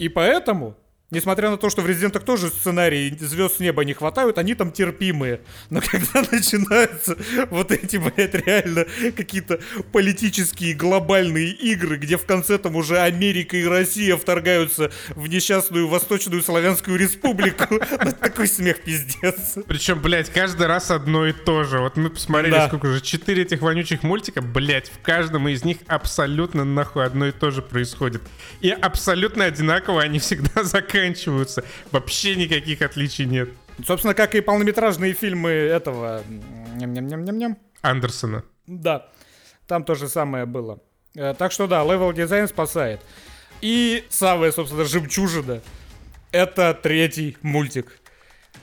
[0.00, 0.76] И поэтому
[1.12, 4.72] Несмотря на то, что в Резидентах тоже сценарий звезд с неба не хватают, они там
[4.72, 5.40] терпимые.
[5.70, 7.16] Но когда начинаются
[7.50, 9.60] вот эти, блядь, реально какие-то
[9.92, 16.42] политические глобальные игры, где в конце там уже Америка и Россия вторгаются в несчастную Восточную
[16.42, 17.66] Славянскую Республику,
[18.04, 19.58] ну, такой смех пиздец.
[19.68, 21.78] Причем, блядь, каждый раз одно и то же.
[21.78, 26.64] Вот мы посмотрели, сколько уже, четыре этих вонючих мультика, блядь, в каждом из них абсолютно
[26.64, 28.22] нахуй одно и то же происходит.
[28.60, 31.64] И абсолютно одинаково они всегда заканчиваются заканчиваются.
[31.92, 33.50] Вообще никаких отличий нет.
[33.84, 36.22] Собственно, как и полнометражные фильмы этого...
[36.76, 37.58] Ням-ням-ням-ням.
[37.82, 38.44] Андерсона.
[38.66, 39.08] Да,
[39.66, 40.80] там то же самое было.
[41.14, 43.00] Э, так что да, level design спасает.
[43.60, 45.60] И самая, собственно, жемчужина—
[46.32, 48.00] это третий мультик.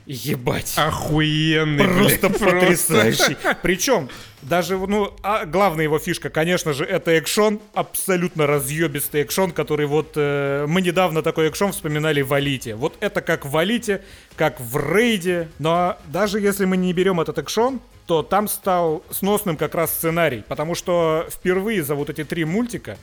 [0.06, 0.74] Ебать.
[0.78, 1.86] Охуенный.
[1.86, 3.36] Просто блядь, потрясающий.
[3.42, 3.58] Просто.
[3.62, 4.10] Причем,
[4.42, 7.62] даже, ну, а главная его фишка, конечно же, это экшон.
[7.74, 10.14] Абсолютно разъебистый экшон, который вот...
[10.16, 12.76] Э, мы недавно такой экшон вспоминали в Алите.
[12.76, 14.02] Вот это как в Алите,
[14.36, 15.50] как в Рейде.
[15.60, 20.44] Но даже если мы не берем этот экшон, то там стал сносным как раз сценарий.
[20.48, 22.98] Потому что впервые за вот эти три мультика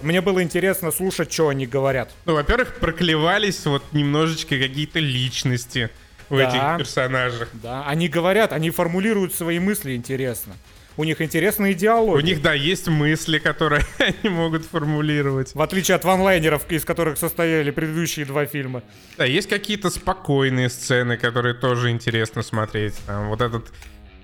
[0.00, 2.10] мне было интересно слушать, что они говорят.
[2.24, 5.90] Ну, во-первых, проклевались вот немножечко какие-то личности
[6.28, 7.48] в да, этих персонажах.
[7.54, 10.54] Да, они говорят, они формулируют свои мысли интересно.
[10.96, 12.20] У них интересные диалоги.
[12.20, 15.54] У них, да, есть мысли, которые они могут формулировать.
[15.54, 18.82] В отличие от ванлайнеров, из которых состояли предыдущие два фильма.
[19.16, 22.94] Да, есть какие-то спокойные сцены, которые тоже интересно смотреть.
[23.06, 23.72] Там вот этот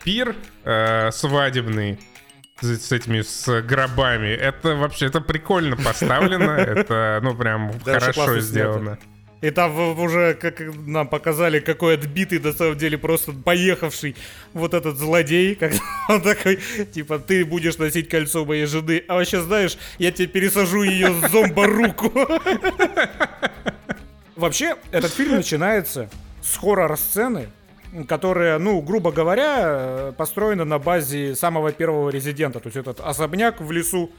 [0.03, 0.35] пир
[0.65, 2.01] э, свадебный,
[2.61, 4.29] с этими с гробами.
[4.29, 6.51] Это вообще это прикольно поставлено.
[6.59, 8.99] Это, ну, прям хорошо сделано.
[9.45, 14.17] И там уже, как нам показали, какой отбитый, на самом деле, просто поехавший
[14.55, 15.73] вот этот злодей, как
[16.09, 16.61] он такой,
[16.95, 21.31] типа, ты будешь носить кольцо моей жены, а вообще, знаешь, я тебе пересажу ее с
[21.31, 22.11] зомба руку.
[24.35, 26.09] Вообще, этот фильм начинается
[26.43, 27.49] с хоррор-сцены,
[28.09, 32.59] которая, ну, грубо говоря, построена на базе самого первого резидента.
[32.59, 34.11] То есть этот особняк в лесу,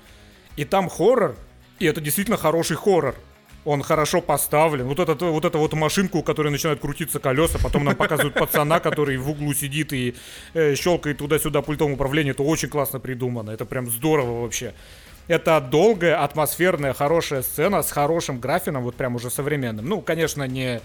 [0.56, 1.36] и там хоррор,
[1.80, 3.16] и это действительно хороший хоррор.
[3.66, 4.86] Он хорошо поставлен.
[4.86, 8.80] Вот, этот, вот эта вот машинку, у которой начинают крутиться колеса, потом нам показывают пацана,
[8.80, 10.16] который в углу сидит и
[10.54, 12.32] э, щелкает туда-сюда пультом управления.
[12.32, 13.50] Это очень классно придумано.
[13.50, 14.76] Это прям здорово вообще.
[15.28, 19.90] Это долгая, атмосферная, хорошая сцена с хорошим графином, вот прям уже современным.
[19.90, 20.80] Ну, конечно, не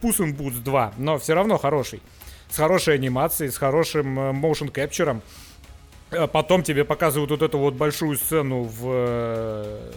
[0.00, 2.00] Puss in Boots 2, но все равно хороший
[2.52, 5.20] с хорошей анимацией, с хорошим э, motion capture.
[6.10, 9.90] Э, потом тебе показывают вот эту вот большую сцену в э,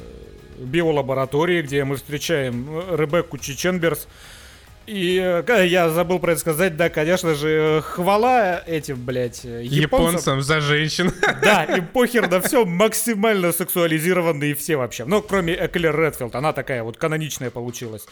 [0.59, 4.07] биолаборатории, где мы встречаем Ребекку Чеченберс.
[4.87, 9.79] И я забыл про это сказать, да, конечно же, хвала этим, блядь, японцам.
[9.79, 11.11] Японцам за женщин.
[11.41, 15.05] Да, им похер на все, максимально сексуализированные все вообще.
[15.05, 18.05] Ну, кроме Эклер Редфилд, она такая вот каноничная получилась.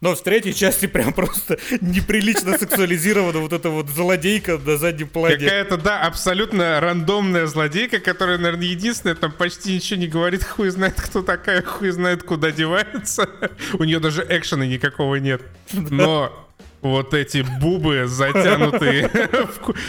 [0.00, 5.36] Но в третьей части прям просто неприлично сексуализирована вот эта вот злодейка на заднем плане.
[5.36, 11.00] Какая-то, да, абсолютно рандомная злодейка, которая, наверное, единственная, там почти ничего не говорит, хуй знает,
[11.00, 13.28] кто такая, хуй знает, куда девается.
[13.74, 15.42] У нее даже экшена никакого нет.
[15.72, 16.32] Но
[16.84, 19.10] вот эти бубы, затянутые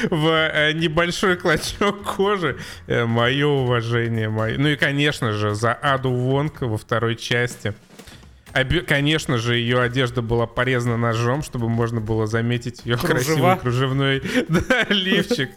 [0.10, 2.58] в э, небольшой клочок кожи.
[2.88, 4.30] Э, Мое уважение.
[4.30, 7.74] Ну и, конечно же, за Аду Вонг во второй части.
[8.88, 13.16] Конечно же, ее одежда была порезана ножом, чтобы можно было заметить ее Кружева.
[13.16, 15.50] красивый кружевной да, лифчик.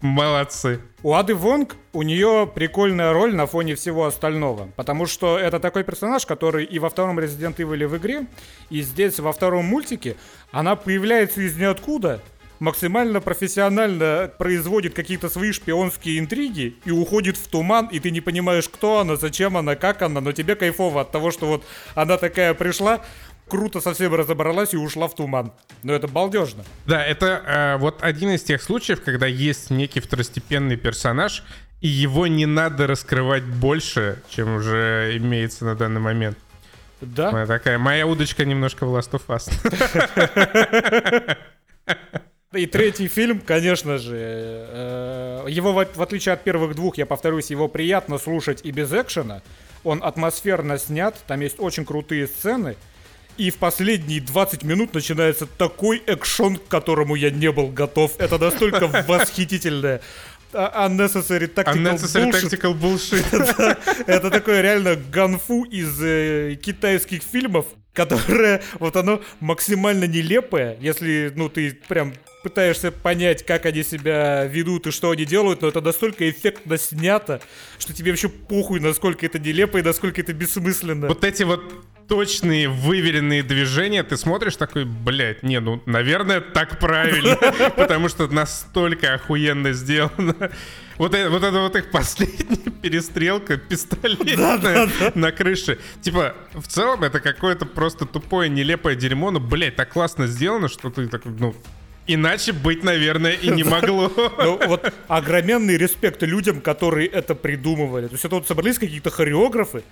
[0.00, 0.80] Молодцы.
[1.04, 4.68] У Ады Вонг у нее прикольная роль на фоне всего остального.
[4.74, 8.26] Потому что это такой персонаж, который и во втором Resident Evil в игре,
[8.68, 10.16] и здесь во втором мультике
[10.50, 12.20] она появляется из ниоткуда,
[12.60, 18.68] максимально профессионально производит какие-то свои шпионские интриги и уходит в туман, и ты не понимаешь,
[18.68, 22.54] кто она, зачем она, как она, но тебе кайфово от того, что вот она такая
[22.54, 23.00] пришла,
[23.48, 25.52] круто совсем разобралась и ушла в туман.
[25.82, 26.64] Но это балдежно.
[26.86, 31.44] Да, это э, вот один из тех случаев, когда есть некий второстепенный персонаж,
[31.80, 36.36] и его не надо раскрывать больше, чем уже имеется на данный момент.
[37.00, 37.30] Да.
[37.30, 39.48] Моя такая, моя удочка немножко в Last of Us.
[42.54, 47.68] И третий фильм, конечно же, э, его, в, отличие от первых двух, я повторюсь, его
[47.68, 49.42] приятно слушать и без экшена.
[49.84, 52.76] Он атмосферно снят, там есть очень крутые сцены.
[53.36, 58.12] И в последние 20 минут начинается такой экшон, к которому я не был готов.
[58.18, 60.00] Это настолько восхитительное.
[60.54, 62.50] А, unnecessary Tactical Unnecessary bullshit.
[62.50, 63.78] Tactical Bullshit.
[64.06, 71.50] Это такое реально ганфу из э, китайских фильмов, которое вот оно максимально нелепое, если, ну,
[71.50, 72.14] ты прям
[72.48, 77.42] пытаешься понять, как они себя ведут и что они делают, но это настолько эффектно снято,
[77.78, 81.08] что тебе вообще похуй, насколько это нелепо и насколько это бессмысленно.
[81.08, 81.62] Вот эти вот
[82.08, 87.36] точные, выверенные движения, ты смотришь такой, блядь, не, ну, наверное, так правильно,
[87.76, 90.50] потому что настолько охуенно сделано.
[90.96, 95.78] Вот это, вот это вот их последняя перестрелка пистолетная на крыше.
[96.00, 100.88] Типа, в целом это какое-то просто тупое, нелепое дерьмо, но, блядь, так классно сделано, что
[100.88, 101.54] ты такой, ну,
[102.08, 104.10] Иначе быть, наверное, и не могло.
[104.16, 108.06] Ну, вот огроменный респект людям, которые это придумывали.
[108.08, 109.84] То есть это вот собрались какие-то хореографы,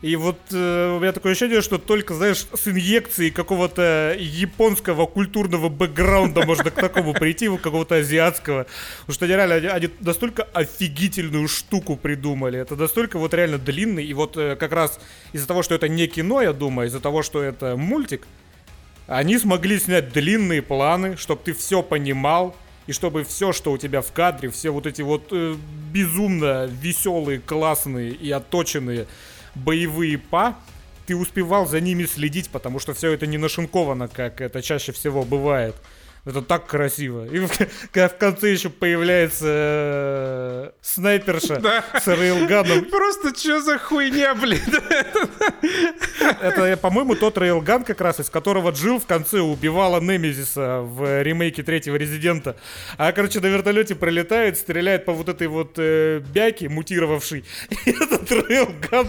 [0.00, 5.68] и вот э, у меня такое ощущение, что только, знаешь, с инъекцией какого-то японского культурного
[5.68, 8.66] бэкграунда можно к такому прийти, какого-то азиатского.
[9.00, 12.60] Потому что они реально, они, они настолько офигительную штуку придумали.
[12.60, 14.04] Это настолько вот реально длинный.
[14.04, 15.00] И вот э, как раз
[15.32, 18.24] из-за того, что это не кино, я думаю, из-за того, что это мультик,
[19.08, 22.54] они смогли снять длинные планы, чтобы ты все понимал,
[22.86, 25.56] и чтобы все, что у тебя в кадре, все вот эти вот э,
[25.92, 29.06] безумно веселые, классные и отточенные
[29.54, 30.58] боевые па,
[31.06, 35.24] ты успевал за ними следить, потому что все это не нашинковано, как это чаще всего
[35.24, 35.74] бывает.
[36.28, 37.24] Это так красиво.
[37.26, 37.50] И в,
[37.90, 41.82] когда в конце еще появляется э, снайперша Да.
[41.98, 42.84] с рейлганом.
[42.90, 44.60] Просто что за хуйня, блин?
[46.42, 51.62] Это, по-моему, тот рейлган как раз, из которого Джилл в конце убивала Немезиса в ремейке
[51.62, 52.56] третьего Резидента.
[52.98, 57.42] А, короче, на вертолете пролетает, стреляет по вот этой вот э, бяке, мутировавшей.
[57.86, 59.08] И этот рейлган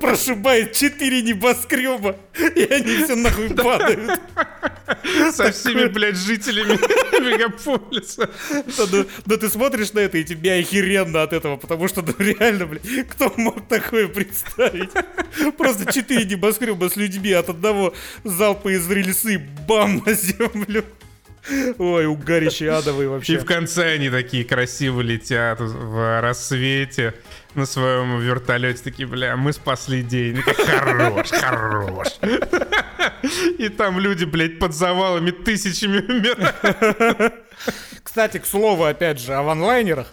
[0.00, 2.16] прошибает четыре небоскреба.
[2.38, 4.18] И они все нахуй падают.
[5.32, 6.53] Со всеми, блядь, жителями
[7.20, 8.30] мегаполиса.
[8.50, 12.14] Да, ну, ну ты смотришь на это, и тебе охеренно от этого, потому что, ну
[12.18, 14.90] реально, блядь, кто мог такое представить?
[15.56, 20.84] Просто четыре небоскреба с людьми от одного залпа из рельсы, бам, на землю.
[21.78, 23.38] Ой, угарище адовый И вообще.
[23.38, 27.14] в конце они такие красиво летят в рассвете
[27.54, 28.82] на своем вертолете.
[28.82, 30.36] Такие, бля, мы спасли день.
[30.36, 32.08] Ну, Хорош, хорош.
[33.58, 37.34] И там люди, блядь, под завалами тысячами умирают.
[38.02, 40.12] Кстати, к слову, опять же, о ванлайнерах.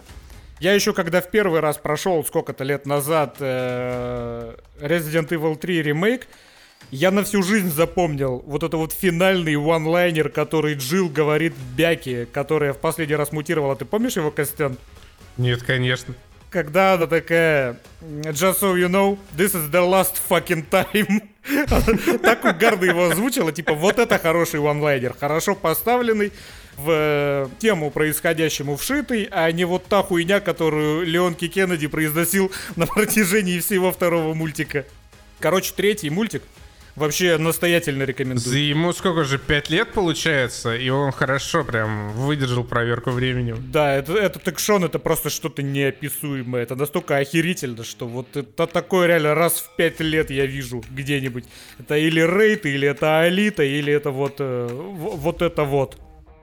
[0.60, 6.28] Я еще когда в первый раз прошел сколько-то лет назад э, Resident Evil 3 ремейк,
[6.90, 12.72] я на всю жизнь запомнил вот это вот финальный ванлайнер, который Джилл говорит Бяки, которая
[12.72, 13.76] в последний раз мутировала.
[13.76, 14.76] Ты помнишь его, Костян?
[15.36, 16.14] Нет, конечно.
[16.50, 21.22] Когда она такая, just so you know, this is the last fucking time.
[22.22, 26.30] Так угарно его озвучила, типа, вот это хороший ванлайнер, хорошо поставленный,
[26.76, 32.86] в э, тему происходящему вшитый, а не вот та хуйня, которую Леонки Кеннеди произносил на
[32.86, 34.86] протяжении всего второго мультика.
[35.40, 36.42] Короче, третий мультик
[36.96, 38.40] вообще настоятельно рекомендую.
[38.40, 43.56] За ему сколько же, пять лет получается, и он хорошо прям выдержал проверку временем.
[43.70, 46.62] Да, это, этот экшон это просто что-то неописуемое.
[46.62, 51.44] Это настолько охерительно, что вот это такое реально раз в пять лет я вижу где-нибудь.
[51.78, 55.98] Это или рейд, или это Алита, или это вот, э, вот это вот.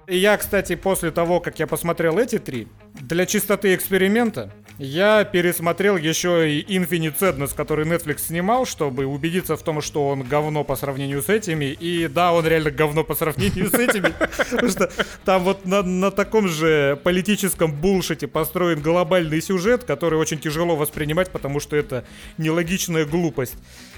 [0.07, 2.67] И я, кстати, после того, как я посмотрел эти три,
[2.99, 9.61] для чистоты эксперимента, я пересмотрел еще и Infinite Sadness, который Netflix снимал, чтобы убедиться в
[9.61, 11.65] том, что он говно по сравнению с этими.
[11.65, 14.13] И да, он реально говно по сравнению с этими.
[14.51, 14.89] Потому что
[15.25, 21.30] там вот на, на таком же политическом булшите построен глобальный сюжет, который очень тяжело воспринимать,
[21.30, 22.05] потому что это
[22.38, 23.55] нелогичная глупость.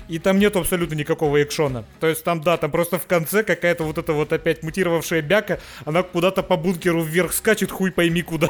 [0.10, 1.86] И там нет абсолютно никакого экшона.
[2.00, 5.60] То есть там, да, там просто в конце какая-то вот эта вот опять мутировавшая бяка,
[5.86, 8.50] она куда-то по бункеру вверх скачет, хуй пойми куда.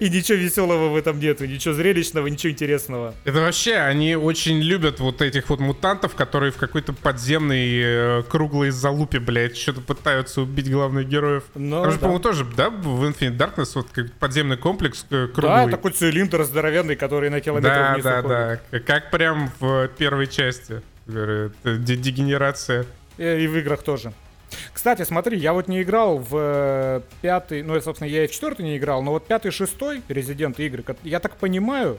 [0.00, 3.14] И ничего веселого в этом нету, ничего зрелищного, ничего интересного.
[3.24, 8.70] Это вообще, они очень любят вот этих вот мутантов, которые в какой-то подземной э, круглой
[8.70, 11.44] залупе, блядь, что-то пытаются убить главных героев.
[11.54, 11.98] Ну, же, да.
[11.98, 15.70] по-моему, тоже, да, в Infinite Darkness вот как подземный комплекс э, Да, круглый.
[15.70, 18.60] такой цилиндр здоровенный, который на километр да, вниз да, уходит.
[18.70, 18.80] да.
[18.80, 20.82] Как прям в первой части.
[21.64, 22.86] Дегенерация.
[23.18, 24.12] И в играх тоже.
[24.72, 28.62] Кстати, смотри, я вот не играл в э, пятый, ну, собственно, я и в четвертый
[28.62, 31.98] не играл, но вот пятый, шестой Резидент игры, я так понимаю,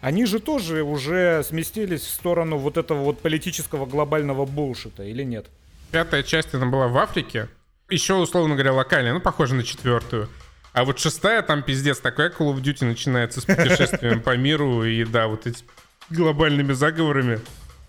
[0.00, 5.46] они же тоже уже сместились в сторону вот этого вот политического глобального булшита, или нет?
[5.90, 7.48] Пятая часть, она была в Африке.
[7.90, 10.28] Еще, условно говоря, локальная, ну, похоже на четвертую.
[10.72, 15.04] А вот шестая, там пиздец, такая Call of Duty начинается с путешествием по миру и,
[15.04, 15.64] да, вот эти
[16.10, 17.40] глобальными заговорами.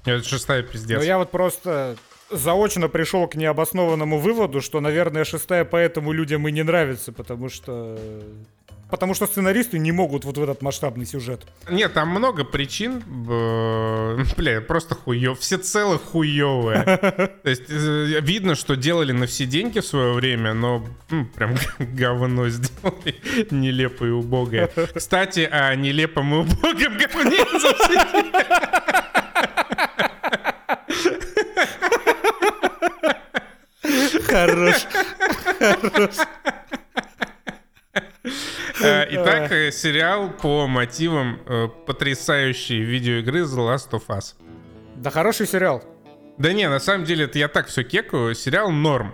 [0.03, 0.97] Это шестая пиздец.
[0.97, 1.95] Но я вот просто
[2.31, 7.99] заочно пришел к необоснованному выводу, что, наверное, шестая поэтому людям и не нравится, потому что...
[8.89, 11.47] Потому что сценаристы не могут вот в этот масштабный сюжет.
[11.69, 13.01] Нет, там много причин.
[14.37, 15.39] Бля, просто хуев.
[15.39, 16.83] Все цело хуевые.
[17.43, 20.85] То есть э, видно, что делали на все деньги в свое время, но
[21.35, 23.15] прям говно сделали.
[23.49, 24.69] Нелепое и убогое.
[24.93, 27.37] Кстати, о нелепом и убогом говне
[34.31, 34.87] Хорош.
[38.83, 44.35] Э, Итак, э, сериал по мотивам э, потрясающей видеоигры The Last of Us.
[44.95, 45.83] Да хороший сериал.
[46.37, 48.33] Да не, на самом деле, это я так все кекаю.
[48.33, 49.13] Сериал норм.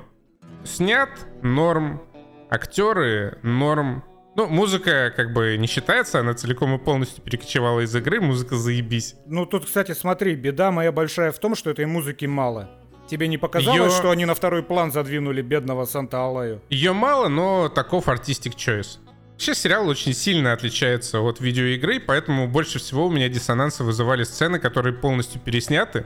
[0.63, 1.09] Снят
[1.41, 2.01] норм.
[2.49, 4.03] Актеры норм.
[4.36, 9.15] Ну, музыка как бы не считается, она целиком и полностью перекочевала из игры, музыка заебись.
[9.26, 12.70] Ну тут, кстати, смотри, беда моя большая в том, что этой музыки мало.
[13.08, 16.62] Тебе не показалось, Её- что они на второй план задвинули бедного Санта-Алаю?
[16.70, 18.99] Ее мало, но таков артистик choice.
[19.34, 24.60] Вообще сериал очень сильно отличается от видеоигры, поэтому больше всего у меня диссонансы вызывали сцены,
[24.60, 26.05] которые полностью пересняты.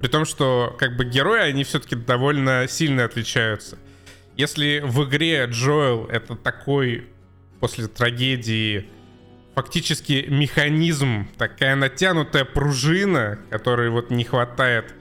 [0.00, 3.78] При том, что как бы герои, они все-таки довольно сильно отличаются.
[4.36, 7.06] Если в игре Джоэл это такой
[7.60, 8.88] после трагедии
[9.54, 14.94] фактически механизм, такая натянутая пружина, которой вот не хватает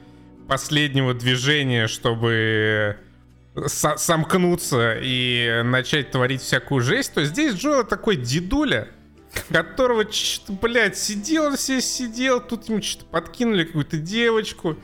[0.49, 2.97] последнего движения, чтобы
[3.67, 8.89] со- сомкнуться и начать творить всякую жесть, то здесь Джоэл такой дедуля,
[9.51, 10.05] которого,
[10.61, 14.77] блядь, сидел все сидел, тут ему что-то подкинули какую-то девочку,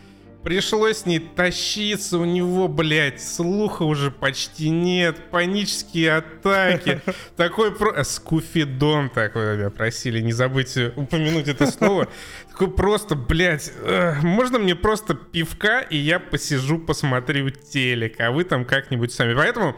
[0.46, 7.02] пришлось с ней тащиться, у него, блядь, слуха уже почти нет, панические атаки,
[7.36, 7.94] такой про...
[7.96, 12.08] э, Скуфидон такой меня просили, не забыть упомянуть это слово,
[12.52, 18.44] такой просто, блядь, э, можно мне просто пивка, и я посижу, посмотрю телек, а вы
[18.44, 19.34] там как-нибудь сами.
[19.34, 19.76] Поэтому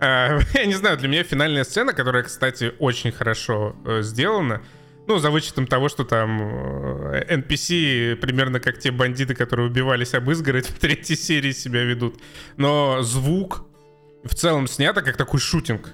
[0.00, 4.62] а, я не знаю, для меня финальная сцена, которая, кстати, очень хорошо э, сделана,
[5.06, 6.40] ну, за вычетом того, что там
[7.12, 12.20] э, NPC примерно как те бандиты, которые убивались об изгородь в третьей серии себя ведут.
[12.56, 13.64] Но звук
[14.24, 15.90] в целом снято как такой шутинг.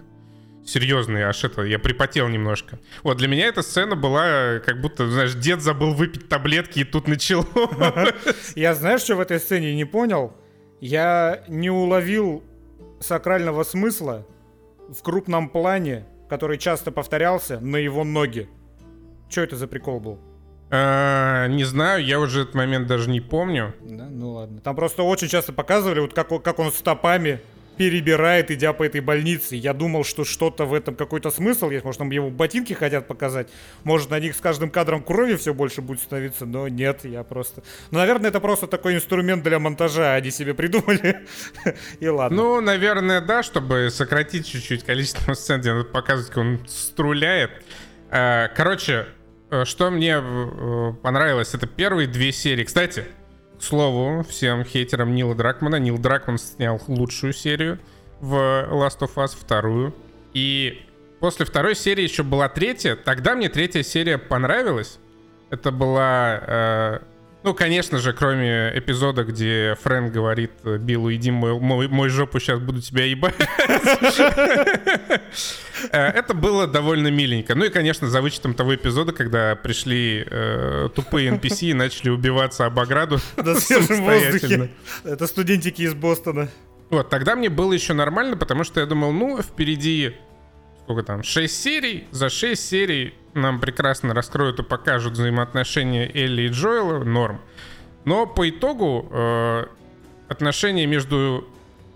[0.67, 2.79] Серьезный, аж это, я припотел немножко.
[3.03, 7.09] Вот, для меня эта сцена была как будто, знаешь, дед забыл выпить таблетки, и тут
[7.09, 7.47] начало.
[8.55, 10.35] Я знаешь, что в этой сцене не понял?
[10.79, 12.45] Я не уловил
[13.01, 14.27] сакрального смысла
[14.91, 18.51] в крупном плане, который часто повторялся, на его ноги.
[19.29, 20.19] Что это за прикол был?
[20.71, 23.75] А, Не знаю, я уже этот момент даже не помню.
[23.83, 24.61] Да, ну ладно.
[24.61, 27.41] Там просто очень часто показывали, вот как, он- как он стопами
[27.79, 29.55] перебирает, идя по этой больнице.
[29.55, 31.85] Я думал, что что-то в этом какой-то смысл есть.
[31.85, 33.49] Может, там его ботинки хотят показать.
[33.85, 36.45] Может, на них с каждым кадром крови все больше будет становиться.
[36.45, 37.63] Но нет, я просто...
[37.93, 40.15] Ну, наверное, это просто такой инструмент для монтажа.
[40.15, 41.21] Они себе придумали.
[42.01, 42.37] И ладно.
[42.37, 47.53] Ну, наверное, да, чтобы сократить чуть-чуть количество сцен, где надо показывать, как он струляет.
[48.11, 49.07] А, Короче, э,
[49.65, 52.65] что мне э, понравилось, это первые две серии.
[52.65, 53.05] Кстати,
[53.59, 55.77] к слову, всем хейтерам Нила Дракмана.
[55.77, 57.79] Нил Дракман снял лучшую серию
[58.21, 59.95] в Last of Us, вторую.
[60.35, 60.85] И
[61.21, 62.97] после второй серии еще была третья.
[62.97, 64.99] Тогда мне третья серия понравилась.
[65.51, 66.41] Это была...
[66.47, 66.99] э,
[67.45, 72.41] ну, конечно же, кроме эпизода, где Фрэнк говорит э, Биллу, иди мой, мой, мой жопу,
[72.41, 73.35] сейчас буду тебя ебать.
[75.93, 77.55] Э, Это было довольно миленько.
[77.55, 82.67] Ну и, конечно, за вычетом того эпизода, когда пришли э, тупые NPC и начали убиваться
[82.67, 84.71] об ограду На свежем воздухе.
[85.05, 86.49] Это студентики из Бостона.
[86.91, 90.17] Вот, тогда мне было еще нормально, потому что я думал, ну, впереди,
[90.83, 92.09] сколько там, 6 серий.
[92.11, 97.41] За 6 серий нам прекрасно раскроют и покажут взаимоотношения Элли и Джоэла, норм.
[98.05, 99.67] Но по итогу э,
[100.29, 101.49] отношения между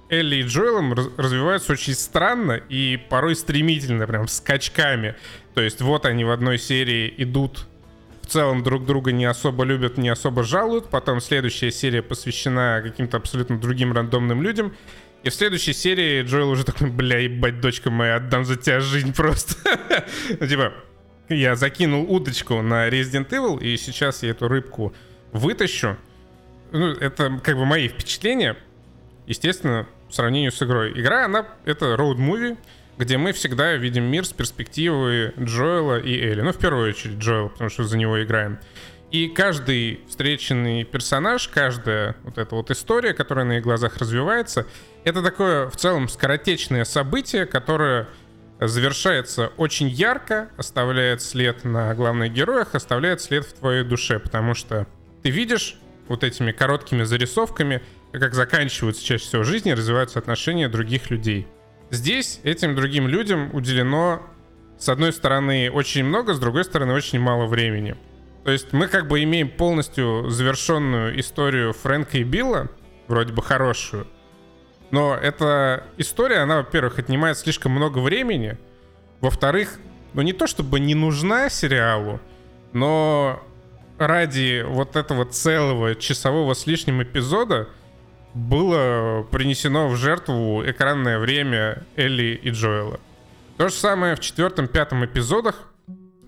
[0.09, 5.15] Элли и Джоэлом развиваются очень странно и порой стремительно, прям скачками.
[5.55, 7.67] То есть вот они в одной серии идут
[8.23, 10.89] в целом друг друга не особо любят, не особо жалуют.
[10.91, 14.75] Потом следующая серия посвящена каким-то абсолютно другим рандомным людям.
[15.23, 19.15] И в следующей серии Джоэл уже такой, бля, ебать, дочка моя, отдам за тебя жизнь
[19.15, 19.55] просто.
[20.41, 20.73] ну, типа,
[21.29, 24.93] я закинул удочку на Resident Evil, и сейчас я эту рыбку
[25.33, 25.97] вытащу.
[26.73, 28.57] Ну, это как бы мои впечатления.
[29.27, 30.93] Естественно, в сравнении с игрой.
[30.99, 32.59] Игра, она, это роуд-муви,
[32.99, 36.43] где мы всегда видим мир с перспективы Джоэла и Элли.
[36.43, 38.59] Ну, в первую очередь Джоэла, потому что за него играем.
[39.11, 44.67] И каждый встреченный персонаж, каждая вот эта вот история, которая на их глазах развивается,
[45.05, 48.09] это такое в целом скоротечное событие, которое
[48.69, 54.87] завершается очень ярко, оставляет след на главных героях, оставляет след в твоей душе, потому что
[55.23, 55.77] ты видишь
[56.09, 57.83] вот этими короткими зарисовками,
[58.13, 61.47] как заканчиваются чаще всего жизни, развиваются отношения других людей.
[61.91, 64.23] Здесь этим другим людям уделено,
[64.79, 67.97] с одной стороны, очень много, с другой стороны, очень мало времени.
[68.45, 72.69] То есть мы как бы имеем полностью завершенную историю Фрэнка и Билла,
[73.07, 74.07] вроде бы хорошую,
[74.93, 78.59] но эта история, она, во-первых, отнимает слишком много времени,
[79.23, 79.79] во-вторых,
[80.13, 82.21] ну не то чтобы не нужна сериалу,
[82.75, 83.43] но
[83.99, 87.69] ради вот этого целого часового с лишним эпизода
[88.35, 93.01] было принесено в жертву экранное время Элли и Джоэла.
[93.57, 95.72] То же самое в четвертом-пятом эпизодах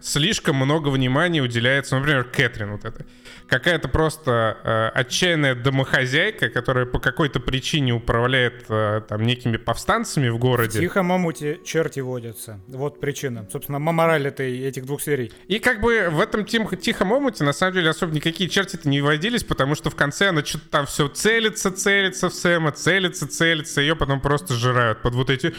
[0.04, 3.06] слишком много внимания уделяется, например, Кэтрин вот это.
[3.48, 10.38] Какая-то просто э, отчаянная домохозяйка, которая по какой-то причине управляет э, там некими повстанцами в
[10.38, 10.78] городе.
[10.78, 12.60] В Тихом омуте черти водятся.
[12.68, 13.48] Вот причина.
[13.50, 15.32] Собственно, мораль этой, этих двух серий.
[15.46, 19.00] И как бы в этом тим, Тихом омуте на самом деле особо никакие черти-то не
[19.00, 23.80] водились, потому что в конце она что-то там все целится, целится в Сэма, целится, целится,
[23.80, 25.54] ее потом просто жирают под вот эти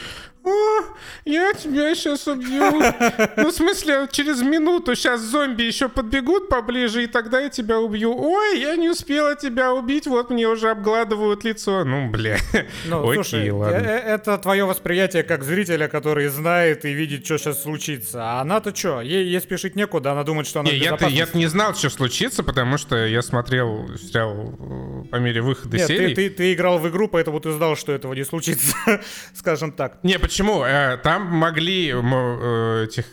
[0.46, 0.84] «О,
[1.26, 2.64] я тебя сейчас убью».
[3.38, 8.16] Ну, в смысле, через минуту сейчас зомби еще подбегут поближе, и тогда я тебя убью.
[8.16, 11.84] Ой, я не успела тебя убить, вот мне уже обгладывают лицо.
[11.84, 12.38] Ну, бля.
[12.86, 13.76] Ну, Окей, слушай, ладно.
[13.76, 18.24] Э, э, это твое восприятие как зрителя, который знает и видит, что сейчас случится.
[18.24, 19.02] А она-то что?
[19.02, 22.44] Ей, ей спешить некуда, она думает, что она не, я-то, я не знал, что случится,
[22.44, 26.14] потому что я смотрел сериал э, по мере выхода Нет, серии.
[26.14, 28.76] Ты, ты, ты играл в игру, поэтому ты знал, что этого не случится,
[29.34, 29.98] скажем так.
[30.04, 30.35] Не, почему?
[31.04, 33.06] Там могли этих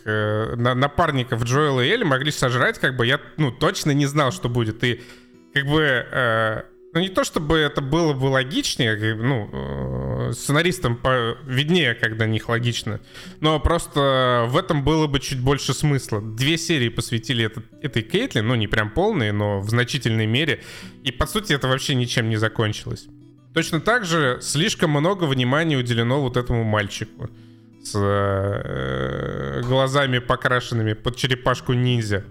[0.56, 4.82] напарников Джоэла и Элли могли сожрать, как бы я, ну, точно не знал, что будет.
[4.84, 5.00] И
[5.52, 6.62] как бы, э,
[6.94, 10.98] ну не то чтобы это было бы логичнее, ну, э, сценаристам
[11.44, 13.00] виднее, когда них логично,
[13.40, 16.20] но просто в этом было бы чуть больше смысла.
[16.20, 20.62] Две серии посвятили это, этой Кейтлин, ну не прям полные, но в значительной мере,
[21.02, 23.06] и по сути это вообще ничем не закончилось.
[23.54, 27.28] Точно так же слишком много внимания уделено вот этому мальчику
[27.82, 32.24] с э, глазами покрашенными под черепашку ниндзя.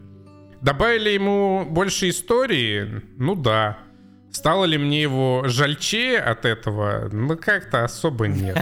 [0.62, 3.02] Добавили ему больше истории?
[3.18, 3.78] Ну да.
[4.32, 7.10] Стало ли мне его жальче от этого?
[7.12, 8.58] Ну, как-то особо нет.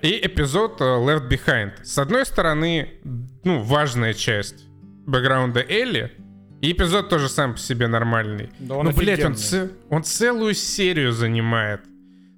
[0.00, 1.72] И эпизод э, Left Behind.
[1.82, 2.88] С одной стороны,
[3.44, 4.64] ну, важная часть
[5.06, 6.12] бэкграунда Элли,
[6.64, 8.48] и эпизод тоже сам по себе нормальный.
[8.58, 9.70] Да он ну, блядь, он, ц...
[9.90, 11.82] он целую серию занимает.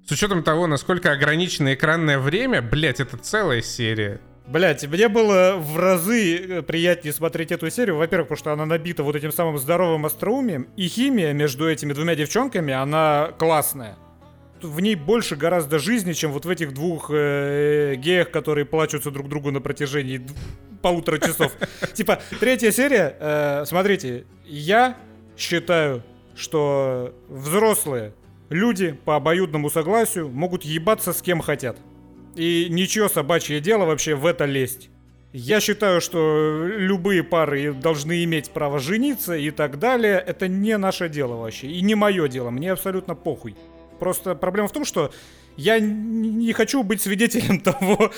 [0.05, 4.19] С учетом того, насколько ограничено экранное время, блядь, это целая серия.
[4.47, 7.97] Блять, мне было в разы э, приятнее смотреть эту серию.
[7.97, 10.67] Во-первых, потому что она набита вот этим самым здоровым остроумием.
[10.77, 13.97] И химия между этими двумя девчонками, она классная.
[14.61, 19.29] В ней больше гораздо жизни, чем вот в этих двух э, геях, которые плачутся друг
[19.29, 20.25] другу на протяжении
[20.87, 21.51] полутора часов.
[21.93, 24.95] Типа, третья серия, э, смотрите, я
[25.37, 26.03] считаю,
[26.35, 28.13] что взрослые
[28.49, 31.77] люди по обоюдному согласию могут ебаться с кем хотят.
[32.35, 34.89] И ничего собачье дело вообще в это лезть.
[35.33, 40.23] Я считаю, что любые пары должны иметь право жениться и так далее.
[40.25, 41.67] Это не наше дело вообще.
[41.67, 42.49] И не мое дело.
[42.49, 43.55] Мне абсолютно похуй.
[43.99, 45.11] Просто проблема в том, что
[45.57, 48.11] я не хочу быть свидетелем того,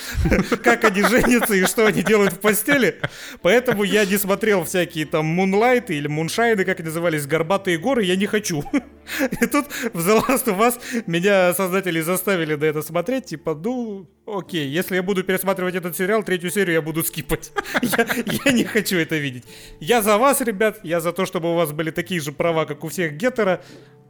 [0.61, 2.99] как они женятся и что они делают в постели.
[3.41, 8.15] Поэтому я не смотрел всякие там мунлайты или муншайны, как они назывались, горбатые горы, я
[8.15, 8.63] не хочу.
[9.41, 14.07] И тут в The Last of Us меня создатели заставили на это смотреть, типа, ну,
[14.27, 17.51] окей, если я буду пересматривать этот сериал, третью серию я буду скипать.
[17.81, 18.05] Я,
[18.45, 19.45] я не хочу это видеть.
[19.79, 22.83] Я за вас, ребят, я за то, чтобы у вас были такие же права, как
[22.83, 23.63] у всех гетера,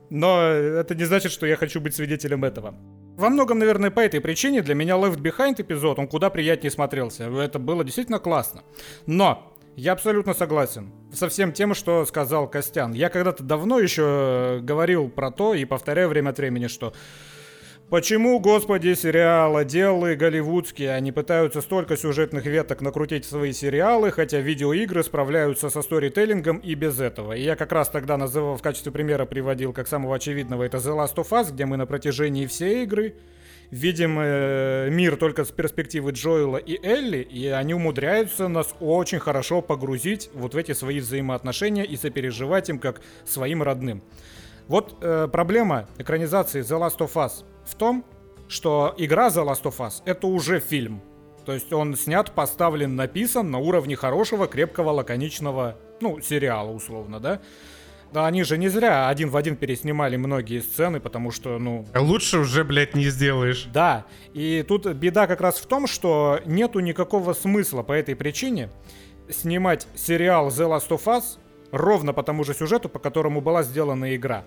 [0.10, 2.76] но это не значит, что я хочу быть свидетелем этого.
[3.18, 7.26] Во многом, наверное, по этой причине для меня Left Behind эпизод, он куда приятнее смотрелся.
[7.26, 8.64] Это было действительно классно.
[9.08, 12.94] Но я абсолютно согласен со всем тем, что сказал Костян.
[12.94, 16.94] Я когда-то давно еще говорил про то и повторяю время от времени, что
[17.90, 25.04] Почему, господи, сериалоделы голливудские, они пытаются столько сюжетных веток накрутить в свои сериалы, хотя видеоигры
[25.04, 27.34] справляются со сторителлингом и без этого.
[27.34, 30.96] И я как раз тогда называл, в качестве примера приводил, как самого очевидного, это The
[30.96, 33.16] Last of Us, где мы на протяжении всей игры
[33.72, 39.64] видим э, мир только с перспективы Джоэла и Элли, и они умудряются нас очень хорошо
[39.64, 44.04] погрузить вот в эти свои взаимоотношения и сопереживать им как своим родным.
[44.68, 48.04] Вот э, проблема экранизации The Last of Us в том,
[48.48, 51.02] что игра The Last of Us это уже фильм.
[51.46, 57.40] То есть он снят, поставлен, написан на уровне хорошего, крепкого, лаконичного, ну, сериала условно, да?
[58.12, 61.86] Да они же не зря один в один переснимали многие сцены, потому что, ну...
[61.96, 63.68] Лучше уже, блядь, не сделаешь.
[63.72, 68.70] Да, и тут беда как раз в том, что нету никакого смысла по этой причине
[69.30, 71.38] снимать сериал The Last of Us
[71.72, 74.44] ровно по тому же сюжету, по которому была сделана игра.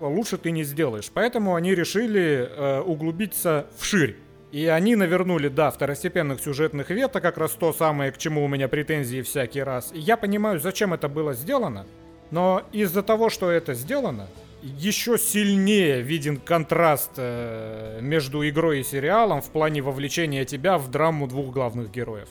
[0.00, 1.10] Лучше ты не сделаешь.
[1.12, 4.16] Поэтому они решили э, углубиться вширь.
[4.50, 8.68] И они навернули, да, второстепенных сюжетных веток, как раз то самое, к чему у меня
[8.68, 9.90] претензии всякий раз.
[9.92, 11.86] И я понимаю, зачем это было сделано,
[12.30, 14.26] но из-за того, что это сделано,
[14.62, 21.26] еще сильнее виден контраст э, между игрой и сериалом в плане вовлечения тебя в драму
[21.26, 22.28] двух главных героев.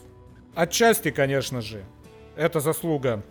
[0.55, 1.84] Отчасти, конечно же,
[2.36, 3.24] это заслуга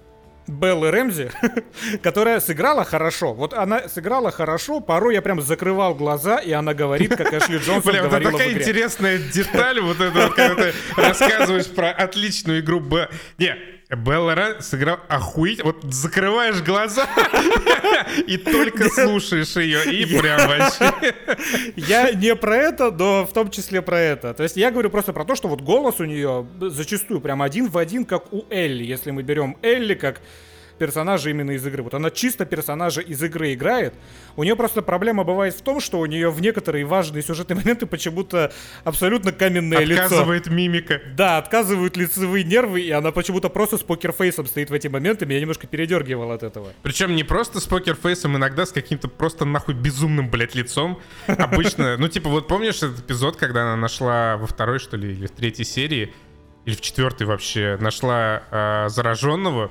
[0.46, 1.30] Беллы Рэмзи,
[2.02, 3.34] которая сыграла хорошо.
[3.34, 7.92] Вот она сыграла хорошо, порой я прям закрывал глаза, и она говорит, как Эшли Джонсон
[7.92, 12.80] Бля, говорила вот такая интересная деталь, вот это вот, когда ты рассказываешь про отличную игру
[12.80, 13.08] Б.
[13.38, 13.56] Не,
[13.88, 15.62] Белла Ран сыграл охуеть.
[15.62, 17.08] Вот закрываешь глаза
[18.26, 20.92] и только слушаешь ее, и прям вообще...
[21.76, 24.34] Я не про это, но в том числе про это.
[24.34, 27.68] То есть я говорю просто про то, что вот голос у нее зачастую прям один
[27.68, 28.82] в один, как у Элли.
[28.82, 30.20] Если мы берем Элли как
[30.76, 31.82] персонажа именно из игры.
[31.82, 33.94] Вот она чисто персонажа из игры играет.
[34.36, 37.86] У нее просто проблема бывает в том, что у нее в некоторые важные сюжетные моменты
[37.86, 38.52] почему-то
[38.84, 40.04] абсолютно каменное Отказывает лицо.
[40.04, 41.00] Отказывает мимика.
[41.16, 45.26] Да, отказывают лицевые нервы, и она почему-то просто с покерфейсом стоит в эти моменты.
[45.26, 46.68] Меня немножко передергивал от этого.
[46.82, 51.00] Причем не просто с покерфейсом, иногда с каким-то просто нахуй безумным, блядь, лицом.
[51.26, 55.26] Обычно, ну типа вот помнишь этот эпизод, когда она нашла во второй, что ли, или
[55.26, 56.12] в третьей серии,
[56.64, 59.70] или в четвертой вообще, нашла э, зараженного,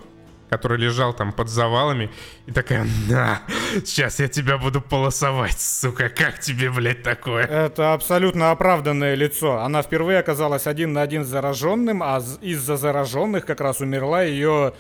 [0.50, 2.10] который лежал там под завалами,
[2.46, 3.42] и такая, на,
[3.86, 7.46] сейчас я тебя буду полосовать, сука, как тебе, блядь, такое?
[7.46, 9.60] Это абсолютно оправданное лицо.
[9.60, 14.74] Она впервые оказалась один на один с зараженным, а из-за зараженных как раз умерла ее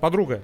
[0.00, 0.42] подруга.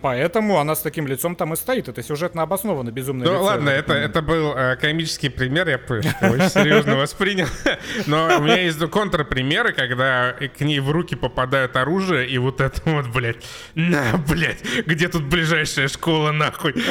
[0.00, 1.88] Поэтому она с таким лицом там и стоит.
[1.88, 3.24] Это сюжетно обосновано, безумно.
[3.24, 5.76] Ну лицо, ладно, это, это был э, комический пример, я
[6.30, 7.46] очень серьезно воспринял.
[8.06, 12.80] Но у меня есть контрпримеры, когда к ней в руки попадают оружие, и вот это
[12.86, 13.44] вот, блядь,
[13.74, 16.74] на, блядь, где тут ближайшая школа, нахуй?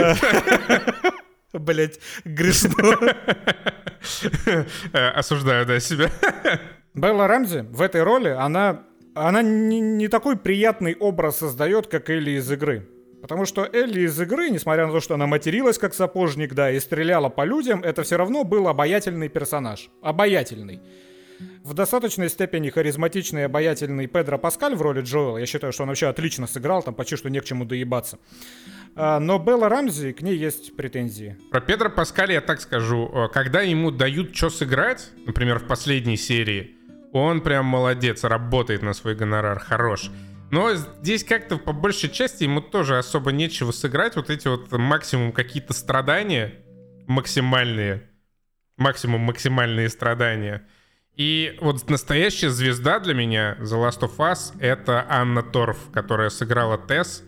[1.52, 3.16] Блять, грешно.
[4.94, 6.12] Э, осуждаю, да, себя.
[6.94, 8.84] Белла Рамзи в этой роли, она
[9.16, 12.88] она не, не такой приятный образ создает, как Элли из игры.
[13.22, 16.80] Потому что Элли из игры, несмотря на то, что она материлась как сапожник, да, и
[16.80, 19.90] стреляла по людям, это все равно был обаятельный персонаж.
[20.02, 20.80] Обаятельный.
[21.64, 25.38] В достаточной степени харизматичный и обаятельный Педро Паскаль в роли Джоэла.
[25.38, 28.20] Я считаю, что он вообще отлично сыграл, там почти что не к чему доебаться.
[28.96, 31.38] А, но Белла Рамзи, к ней есть претензии.
[31.52, 33.10] Про Педро Паскаля я так скажу.
[33.14, 36.76] Э, когда ему дают что сыграть, например, в последней серии,
[37.14, 40.12] он прям молодец, работает на свой гонорар, хорош.
[40.52, 44.16] Но здесь как-то по большей части ему тоже особо нечего сыграть.
[44.16, 46.56] Вот эти вот максимум какие-то страдания
[47.08, 48.10] максимальные.
[48.78, 50.68] Максимум максимальные страдания.
[51.16, 56.78] И вот настоящая звезда для меня The Last of Us— это Анна Торф, которая сыграла
[56.78, 57.24] Тесс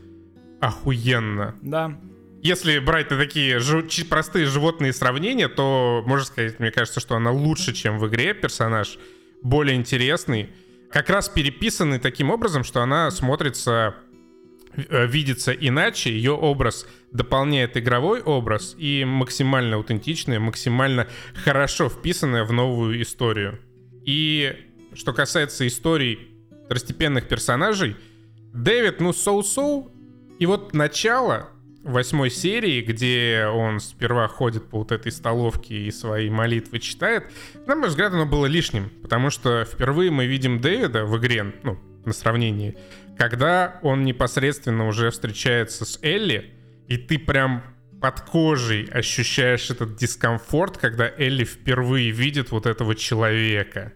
[0.62, 1.56] охуенно.
[1.62, 2.00] Да.
[2.42, 7.32] Если брать на такие жу- простые животные сравнения, то можно сказать, мне кажется, что она
[7.32, 8.98] лучше, чем в игре персонаж,
[9.44, 10.50] более интересный
[10.92, 13.96] как раз переписаны таким образом, что она смотрится,
[14.76, 21.08] э, видится иначе, ее образ дополняет игровой образ и максимально аутентичная, максимально
[21.44, 23.60] хорошо вписанная в новую историю.
[24.06, 24.54] И
[24.94, 26.20] что касается историй
[26.66, 27.96] второстепенных персонажей,
[28.54, 29.92] Дэвид, ну, соу-соу,
[30.40, 31.51] и вот начало
[31.84, 37.26] восьмой серии, где он сперва ходит по вот этой столовке и свои молитвы читает,
[37.66, 41.80] на мой взгляд, оно было лишним, потому что впервые мы видим Дэвида в игре, ну,
[42.06, 42.78] на сравнении,
[43.18, 46.54] когда он непосредственно уже встречается с Элли,
[46.88, 47.64] и ты прям
[48.02, 53.94] под кожей ощущаешь этот дискомфорт, когда Элли впервые видит вот этого человека.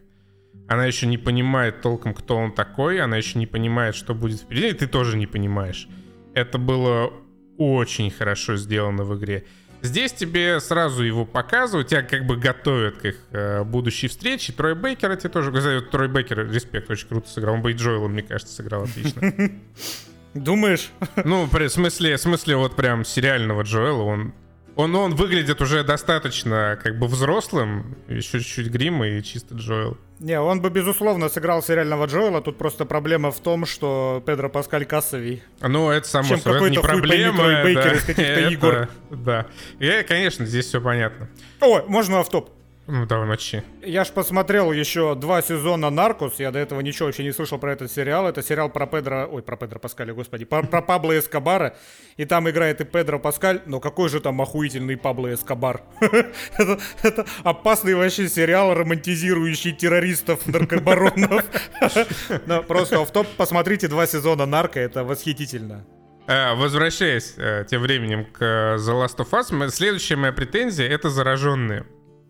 [0.68, 4.70] Она еще не понимает толком, кто он такой, она еще не понимает, что будет впереди,
[4.70, 5.88] и ты тоже не понимаешь.
[6.34, 7.14] Это было
[7.58, 9.46] очень хорошо сделано в игре.
[9.82, 14.52] Здесь тебе сразу его показывают, тебя как бы готовят к их э, будущей встрече.
[14.52, 15.52] Трой Бейкер тебе тоже...
[15.52, 17.56] Кстати, Трой Бейкер, респект, очень круто сыграл.
[17.56, 19.52] Он бы и Джоэла, мне кажется, сыграл отлично.
[20.34, 20.90] Думаешь?
[21.24, 24.34] Ну, в смысле, в смысле вот прям сериального Джоэла, он
[24.76, 29.98] он, он выглядит уже достаточно как бы взрослым, еще чуть-чуть грима и чисто Джоэл.
[30.20, 32.42] Не, он бы, безусловно, сыграл сериального Джоэла.
[32.42, 35.44] Тут просто проблема в том, что Педро Паскаль кассовый.
[35.62, 37.64] Ну, это само Чем собой, это не проблема.
[37.64, 38.90] Бейкер да, из каких-то это, игр.
[39.10, 39.48] Да.
[39.80, 41.30] И, конечно, здесь все понятно.
[41.60, 42.50] Ой, можно автоп.
[42.88, 43.64] Ну, давай мочи.
[43.82, 46.40] Я ж посмотрел еще два сезона «Наркос».
[46.40, 48.28] Я до этого ничего вообще не слышал про этот сериал.
[48.28, 49.28] Это сериал про Педро...
[49.32, 50.46] Ой, про Педро Паскаля, господи.
[50.46, 51.76] Про, про Пабло Эскобара.
[52.18, 53.62] И там играет и Педро Паскаль.
[53.66, 55.82] Но какой же там охуительный Пабло Эскобар.
[56.00, 61.44] это, это опасный вообще сериал, романтизирующий террористов, наркобаронов.
[62.68, 64.80] Просто в топ посмотрите два сезона «Нарко».
[64.80, 65.88] Это восхитительно.
[66.28, 71.86] Э, возвращаясь э, тем временем к The Last of Us, следующая моя претензия— это зараженные.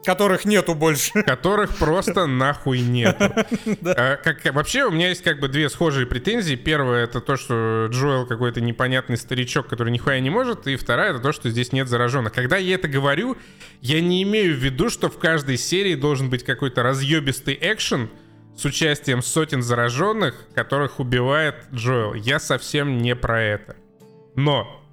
[0.06, 1.24] Которых нету больше.
[1.24, 3.26] Которых просто нахуй нету.
[3.98, 6.56] А, как, вообще у меня есть как бы две схожие претензии.
[6.56, 10.68] Первая это то, что Джоэл какой-то непонятный старичок, который нихуя не может.
[10.68, 12.34] И вторая это то, что здесь нет зараженных.
[12.34, 13.38] Когда я это говорю,
[13.82, 18.10] я не имею в виду, что в каждой серии должен быть какой-то разъебистый экшен
[18.58, 22.14] с участием сотен зараженных, которых убивает Джоэл.
[22.14, 23.76] Я совсем не про это.
[24.36, 24.85] Но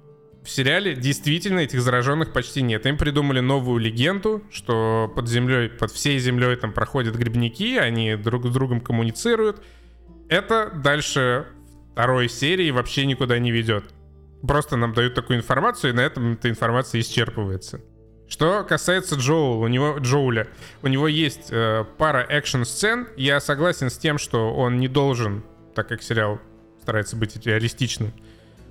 [0.43, 2.85] в сериале действительно этих зараженных почти нет.
[2.85, 8.45] Им придумали новую легенду, что под землей, под всей землей там проходят грибники, они друг
[8.45, 9.63] с другом коммуницируют.
[10.27, 11.47] Это дальше
[11.93, 13.85] второй серии вообще никуда не ведет.
[14.45, 17.79] Просто нам дают такую информацию, и на этом эта информация исчерпывается.
[18.27, 20.47] Что касается Джоула, у него, Джоуля,
[20.81, 23.07] у него есть э, пара экшн-сцен.
[23.15, 25.43] Я согласен с тем, что он не должен,
[25.75, 26.39] так как сериал
[26.81, 28.11] старается быть реалистичным,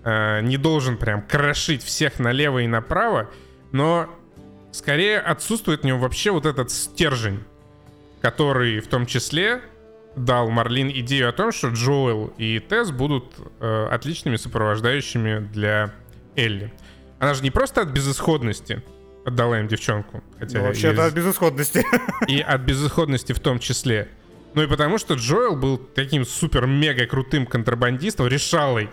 [0.05, 3.30] э, не должен прям крошить всех налево и направо,
[3.72, 4.09] но
[4.72, 7.44] скорее отсутствует в нем вообще вот этот стержень,
[8.20, 9.62] который в том числе
[10.16, 15.94] дал Марлин идею о том, что Джоэл и Тесс будут э, отличными сопровождающими для
[16.36, 16.72] Элли.
[17.18, 18.82] Она же не просто от безысходности
[19.24, 20.22] отдала им девчонку.
[20.38, 21.09] Хотя ну, вообще-то из...
[21.09, 21.84] от безысходности.
[22.28, 24.09] И от безысходности в том числе.
[24.55, 28.90] Ну и потому что Джоэл был таким супер-мега крутым контрабандистом, решалой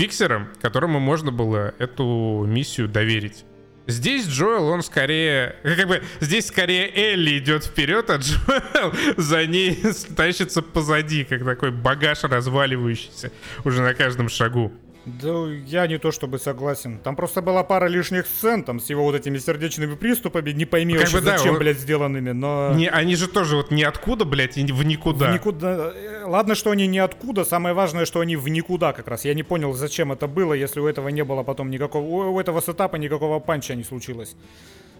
[0.00, 3.44] фиксером, которому можно было эту миссию доверить.
[3.86, 5.56] Здесь Джоэл, он скорее...
[5.62, 9.78] Как бы здесь скорее Элли идет вперед, а Джоэл за ней
[10.16, 13.30] тащится позади, как такой багаж разваливающийся
[13.62, 14.72] уже на каждом шагу.
[15.06, 16.98] Да я не то чтобы согласен.
[16.98, 20.94] Там просто была пара лишних сцен, там, с его вот этими сердечными приступами, не пойми
[20.94, 21.58] как вообще, бы, да, зачем, он...
[21.58, 22.74] блядь, сделанными, но...
[22.74, 25.30] Не, они же тоже вот ниоткуда, блядь, и в никуда.
[25.30, 25.92] В никуда.
[25.94, 29.24] Э, ладно, что они ниоткуда, самое важное, что они в никуда как раз.
[29.24, 32.28] Я не понял, зачем это было, если у этого не было потом никакого...
[32.28, 34.36] У этого сетапа никакого панча не случилось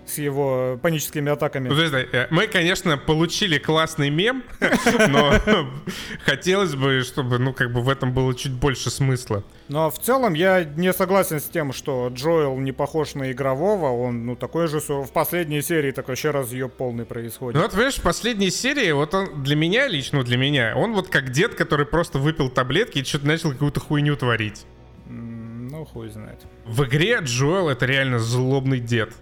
[0.06, 1.68] с его паническими атаками.
[1.68, 4.42] Ну, э, мы, конечно, получили классный мем,
[5.08, 5.34] но
[6.24, 9.44] хотелось бы, чтобы, ну, как бы в этом было чуть больше смысла.
[9.68, 13.86] Но в целом я не согласен с тем, что Джоэл не похож на игрового.
[13.86, 17.56] Он, ну, такой же в последней серии такой еще раз ее полный происходит.
[17.56, 21.08] Ну, вот, видишь, в последней серии, вот он для меня, лично для меня, он вот
[21.08, 24.66] как дед, который просто выпил таблетки и что-то начал какую-то хуйню творить.
[25.08, 26.40] Ну, хуй знает.
[26.66, 29.14] В игре Джоэл это реально злобный дед.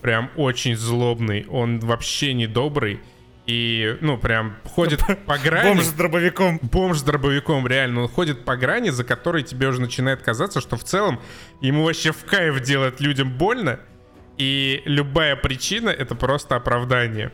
[0.00, 1.46] Прям очень злобный.
[1.48, 3.00] Он вообще не добрый.
[3.46, 5.74] И, ну, прям ходит по грани.
[5.74, 6.60] Бомж с дробовиком.
[6.62, 8.02] Бомж с дробовиком, реально.
[8.02, 11.20] Он ходит по грани, за которой тебе уже начинает казаться, что в целом
[11.60, 13.80] ему вообще в кайф делать людям больно.
[14.38, 17.32] И любая причина— это просто оправдание.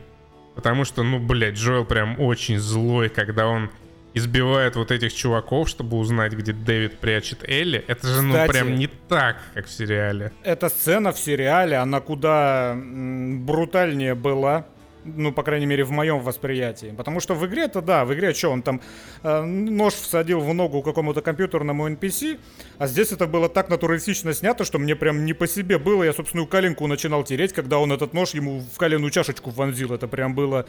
[0.55, 3.69] Потому что, ну, блядь, Джоэл прям очень злой, когда он
[4.13, 7.83] избивает вот этих чуваков, чтобы узнать, где Дэвид прячет Элли.
[7.87, 10.31] Это же, ну, Кстати, прям не так, как в сериале.
[10.43, 14.65] Эта сцена в сериале, она куда брутальнее была
[15.05, 16.93] ну, по крайней мере, в моем восприятии.
[16.95, 18.81] Потому что в игре-то, да, в игре что, он там
[19.23, 22.39] э, нож всадил в ногу какому-то компьютерному NPC,
[22.77, 26.03] а здесь это было так натуралистично снято, что мне прям не по себе было.
[26.03, 29.93] Я собственную коленку начинал тереть, когда он этот нож ему в коленную чашечку вонзил.
[29.93, 30.65] Это прям было,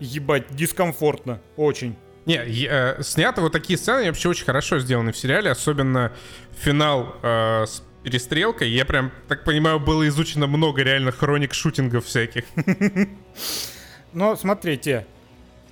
[0.00, 1.40] ебать, дискомфортно.
[1.56, 1.96] Очень.
[2.26, 6.12] Не, э, снято вот такие сцены вообще очень хорошо сделаны в сериале, особенно
[6.52, 8.70] финал э, с перестрелкой.
[8.70, 12.44] Я прям, так понимаю, было изучено много реально хроник шутингов всяких.
[14.12, 15.06] Но смотрите,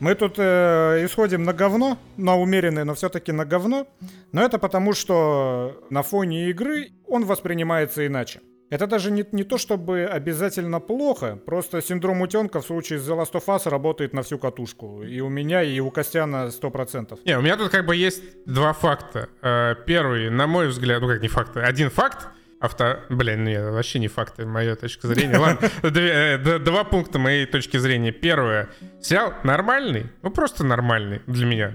[0.01, 3.87] мы тут э, исходим на говно, на умеренное, но все-таки на говно.
[4.33, 8.41] Но это потому, что на фоне игры он воспринимается иначе.
[8.73, 13.21] Это даже не, не то чтобы обязательно плохо, просто синдром утенка в случае с The
[13.21, 15.03] Last of Us работает на всю катушку.
[15.03, 17.19] И у меня, и у Костяна 100%.
[17.27, 19.29] Не, у меня тут как бы есть два факта.
[19.43, 22.29] Э, первый, на мой взгляд, ну как не факты, один факт.
[22.61, 23.01] Авто...
[23.11, 25.37] Блин, нет, вообще не факты, моя точка зрения.
[25.37, 28.11] Ладно, э, два пункта моей точки зрения.
[28.11, 28.71] Первое.
[29.03, 31.75] Сериал нормальный, ну просто нормальный для меня.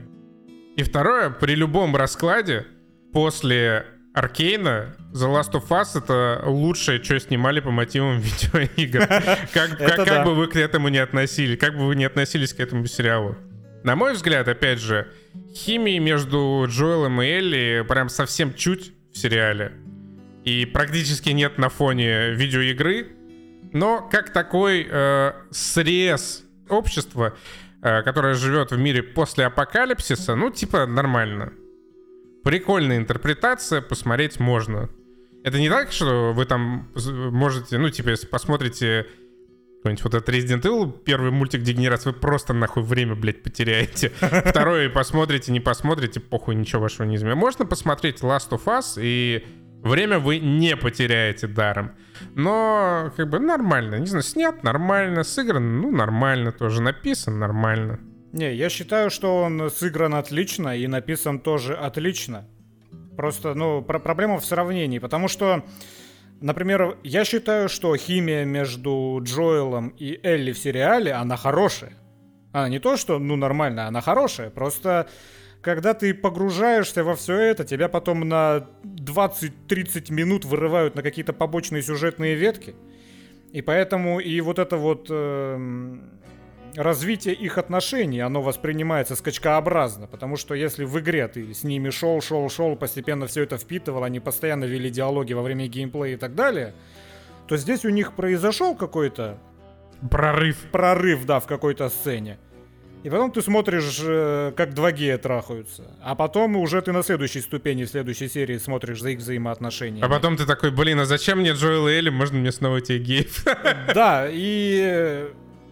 [0.76, 2.66] И второе, при любом раскладе,
[3.14, 3.86] после
[4.18, 9.06] Аркейна, The Last of Us— это лучшее, что снимали по мотивам видеоигр.
[9.54, 12.60] Как, как, как бы вы к этому не относились, как бы вы не относились к
[12.60, 13.38] этому сериалу.
[13.84, 15.08] На мой взгляд, опять же,
[15.54, 19.74] химии между Джоэлом и Элли прям совсем чуть в сериале
[20.44, 23.10] и практически нет на фоне видеоигры.
[23.72, 27.38] Но как такой э, срез общества,
[27.84, 31.54] э, которое живет в мире после апокалипсиса, ну, типа, нормально.
[32.48, 34.90] Прикольная интерпретация, посмотреть можно.
[35.44, 39.06] Это не так, что вы там можете, ну, типа, если посмотрите
[39.80, 44.14] какой-нибудь вот этот Resident Evil, первый мультик Дегенерации, вы просто нахуй время, блядь, потеряете.
[44.46, 47.36] Второй посмотрите, не посмотрите, похуй, ничего вашего не изменит.
[47.36, 49.46] Можно посмотреть Last of Us и
[49.84, 51.92] Время вы не потеряете даром.
[52.34, 53.96] Но, как бы, нормально.
[53.96, 56.82] Не знаю, снят нормально, сыгран, ну, нормально тоже.
[56.82, 58.00] Написан нормально.
[58.34, 62.48] Не, я считаю, что он сыгран отлично и написан тоже отлично.
[63.16, 65.64] Просто, ну, про проблема в сравнении, потому что,
[66.42, 71.94] например, я считаю, что химия между Джоэлом и Элли в сериале, она хорошая.
[72.52, 75.08] Она не то, что, ну, нормальная, она хорошая, просто
[75.62, 81.82] когда ты погружаешься во все это, тебя потом на 20-30 минут вырывают на какие-то побочные
[81.82, 82.76] сюжетные ветки.
[83.52, 85.98] И поэтому и вот это вот э,
[86.78, 90.08] развитие их отношений, оно воспринимается скачкообразно.
[90.08, 94.04] Потому что если в игре ты с ними шел, шел, шел, постепенно все это впитывал,
[94.04, 96.74] они постоянно вели диалоги во время геймплея и так далее,
[97.48, 99.40] то здесь у них произошел какой-то
[100.10, 100.58] прорыв.
[100.72, 102.38] Прорыв, да, в какой-то сцене.
[103.04, 105.96] И потом ты смотришь, э, как два гея трахаются.
[106.04, 110.04] А потом уже ты на следующей ступени, в следующей серии смотришь за их взаимоотношения.
[110.04, 112.10] А потом ты такой, блин, а зачем мне Джоэл и Элли?
[112.10, 113.46] Можно мне снова этих геев?
[113.94, 115.28] Да, и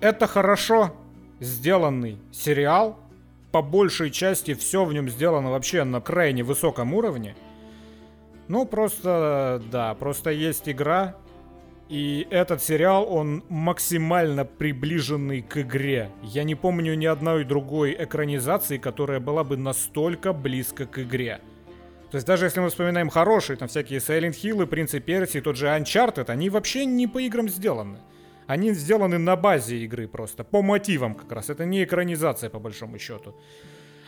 [0.05, 0.93] это хорошо
[1.39, 2.99] сделанный сериал.
[3.51, 7.35] По большей части все в нем сделано вообще на крайне высоком уровне.
[8.47, 11.15] Ну, просто, да, просто есть игра,
[11.89, 16.11] и этот сериал, он максимально приближенный к игре.
[16.21, 21.39] Я не помню ни одной другой экранизации, которая была бы настолько близко к игре.
[22.11, 25.67] То есть даже если мы вспоминаем хорошие, там всякие Silent Hill, Принцы Персии, тот же
[25.67, 27.97] Uncharted, они вообще не по играм сделаны.
[28.47, 31.49] Они сделаны на базе игры просто, по мотивам как раз.
[31.49, 33.35] Это не экранизация по большому счету.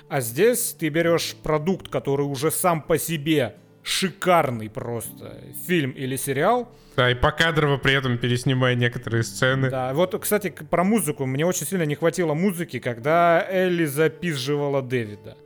[0.09, 6.71] А здесь ты берешь продукт, который уже сам по себе шикарный просто фильм или сериал–
[6.97, 9.69] да, и покадрово при этом переснимая некоторые сцены.
[9.69, 11.27] Да, вот, кстати, про музыку.
[11.27, 15.38] Мне очень сильно не хватило музыки, когда Элли запизживала Дэвида.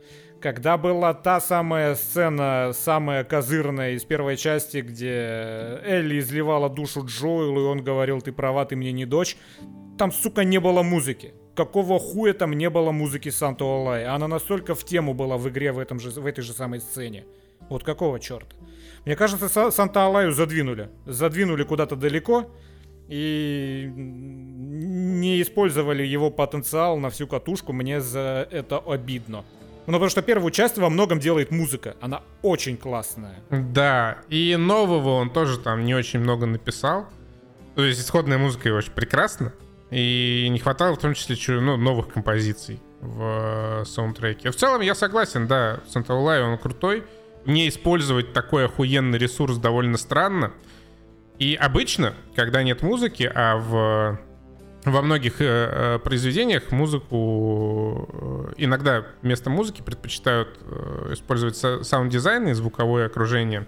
[0.42, 7.60] Когда была та самая сцена, самая козырная из первой части, где Элли изливала душу Джоэлу,
[7.60, 9.36] и он говорил, ты права, ты мне не дочь.
[9.96, 11.32] Там, сука, не было музыки.
[11.54, 14.04] Какого хуя там не было музыки Санта Олай?
[14.04, 17.24] Она настолько в тему была в игре в, этом же, в этой же самой сцене.
[17.68, 18.56] Вот какого черта?
[19.04, 20.88] Мне кажется, Санта-Алаю задвинули.
[21.06, 22.50] Задвинули куда-то далеко
[23.08, 27.72] и не использовали его потенциал на всю катушку.
[27.72, 29.44] Мне за это обидно.
[29.86, 31.96] Ну, потому что первую часть во многом делает музыка.
[32.00, 33.40] Она очень классная.
[33.50, 37.06] Да, и нового он тоже там не очень много написал.
[37.74, 39.52] То есть исходная музыка его очень прекрасна.
[39.90, 44.50] И не хватало в том числе ну, новых композиций в э, саундтреке.
[44.50, 47.04] В целом я согласен, да, Санта он крутой
[47.44, 50.52] не использовать такой охуенный ресурс довольно странно.
[51.38, 54.20] И обычно, когда нет музыки, а в
[54.84, 58.08] во многих э, э произведениях музыку
[58.48, 63.66] э, иногда вместо музыки предпочитают э, использовать саунд-дизайн и звуковое окружение.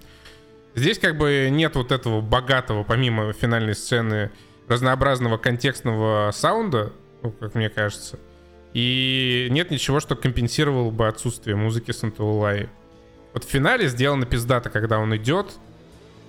[0.74, 4.32] Здесь как бы нет вот этого богатого, помимо финальной сцены,
[4.66, 6.92] разнообразного контекстного саунда,
[7.22, 8.18] ну, как мне кажется.
[8.72, 12.68] И нет ничего, что компенсировало бы отсутствие музыки Сантаолальи.
[13.32, 15.52] Вот в финале сделано пиздато, когда он идет.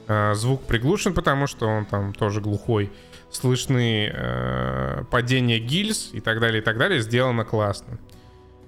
[0.07, 2.91] Э, звук приглушен, потому что он там тоже глухой.
[3.35, 7.01] Слышны э, падения гильз и так далее, и так далее.
[7.01, 7.99] Сделано классно.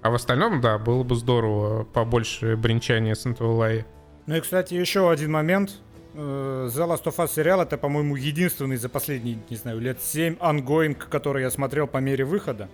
[0.02, 3.86] А в остальном, да, было бы здорово побольше бренчания Сантаолальи.
[4.26, 5.72] Ну и, кстати, еще один момент.
[6.14, 10.38] Э, The Last of Us сериал это, по-моему, единственный за последние, не знаю, лет 7
[10.40, 12.70] ongoing, который я смотрел по мере выхода.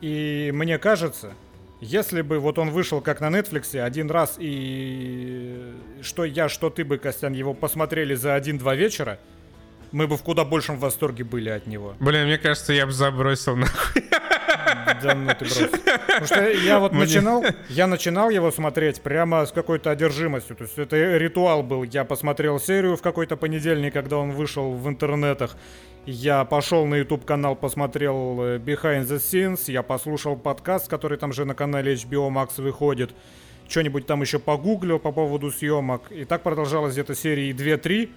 [0.00, 1.32] И мне кажется,
[1.80, 6.84] если бы вот он вышел как на Netflix один раз и что я, что ты
[6.84, 9.18] бы, Костян, его посмотрели за один-два вечера,
[9.96, 11.94] мы бы в куда большем восторге были от него.
[12.00, 14.04] Блин, мне кажется, я бы забросил нахуй.
[15.02, 15.70] Да ну ты брось.
[16.06, 20.54] Потому что я вот начинал, я начинал его смотреть прямо с какой-то одержимостью.
[20.54, 21.82] То есть это ритуал был.
[21.82, 25.56] Я посмотрел серию в какой-то понедельник, когда он вышел в интернетах.
[26.04, 31.32] Я пошел на YouTube канал, посмотрел э, Behind the Scenes, я послушал подкаст, который там
[31.32, 33.12] же на канале HBO Max выходит.
[33.66, 36.12] Что-нибудь там еще погуглил по поводу съемок.
[36.12, 38.10] И так продолжалось где-то серии 2-3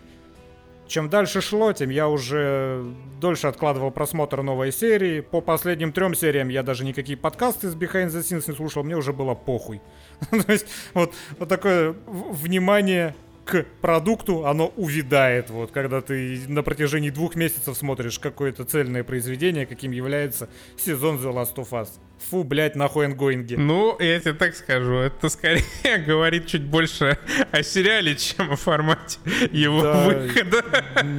[0.89, 2.83] чем дальше шло, тем я уже
[3.21, 5.21] дольше откладывал просмотр новой серии.
[5.21, 8.97] По последним трем сериям я даже никакие подкасты с Behind the Scenes не слушал, мне
[8.97, 9.81] уже было похуй.
[10.31, 13.15] То есть вот, вот такое внимание
[13.49, 19.65] к продукту, оно увядает, вот, когда ты на протяжении двух месяцев смотришь какое-то цельное произведение,
[19.65, 21.89] каким является сезон The Last of Us.
[22.29, 23.55] Фу, блядь, нахуй ангоинги.
[23.55, 25.63] Ну, я тебе так скажу, это скорее
[26.05, 27.17] говорит чуть больше
[27.51, 29.17] о сериале, чем о формате
[29.51, 30.63] его да, выхода.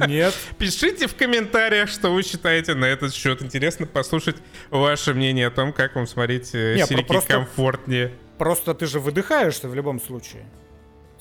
[0.07, 0.33] Нет.
[0.57, 3.41] Пишите в комментариях, что вы считаете на этот счет.
[3.41, 4.37] Интересно послушать
[4.69, 8.13] ваше мнение о том, как вам смотреть э, Нет, серики просто, комфортнее.
[8.37, 10.45] Просто ты же выдыхаешься в любом случае.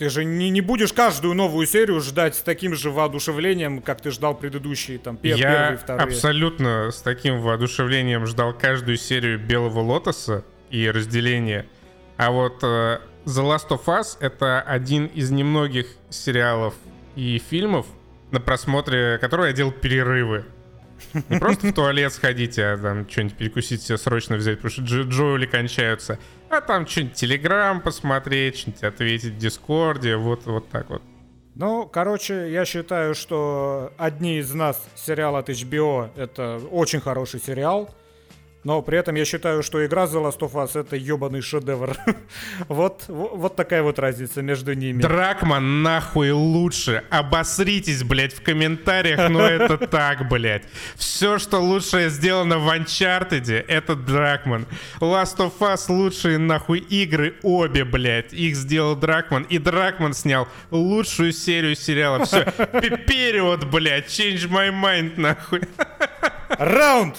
[0.00, 4.10] Ты же не, не будешь каждую новую серию ждать с таким же воодушевлением, как ты
[4.10, 6.04] ждал предыдущие, там, пер, Я первые, вторые.
[6.04, 11.66] абсолютно с таким воодушевлением ждал каждую серию Белого Лотоса и разделения.
[12.16, 16.72] А вот uh, The Last of Us— это один из немногих сериалов
[17.14, 17.84] и фильмов,
[18.30, 20.46] на просмотре которого я делал перерывы.
[21.28, 25.02] Не просто в туалет сходить, а там что-нибудь перекусить себе срочно взять, потому что Джо
[25.02, 26.18] Джоули кончаются.
[26.48, 31.02] А там что-нибудь Телеграм посмотреть, что-нибудь ответить в Дискорде, вот, вот так вот.
[31.54, 37.94] Ну, короче, я считаю, что одни из нас сериал от HBO это очень хороший сериал.
[38.62, 41.96] Но при этом я считаю, что игра The Last of Us это ебаный шедевр.
[42.68, 45.00] вот, вот такая вот разница между ними.
[45.00, 47.04] Дракман нахуй лучше.
[47.08, 50.64] Обосритесь, блядь, в комментариях, но это так, блядь.
[50.96, 54.66] Все, что лучшее сделано в Uncharted, это Дракман.
[55.00, 58.34] Last of Us лучшие нахуй игры обе, блядь.
[58.34, 59.44] Их сделал Дракман.
[59.44, 62.26] И Дракман снял лучшую серию сериала.
[62.26, 62.44] Все,
[63.06, 64.08] период, блядь.
[64.08, 65.62] Change my mind, нахуй.
[66.58, 67.16] Раунд!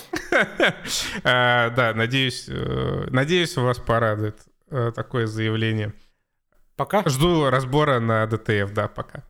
[1.34, 5.94] А, да, надеюсь, э, надеюсь, вас порадует э, такое заявление.
[6.76, 7.04] Пока?
[7.08, 9.24] Жду разбора на ДТФ, да, пока.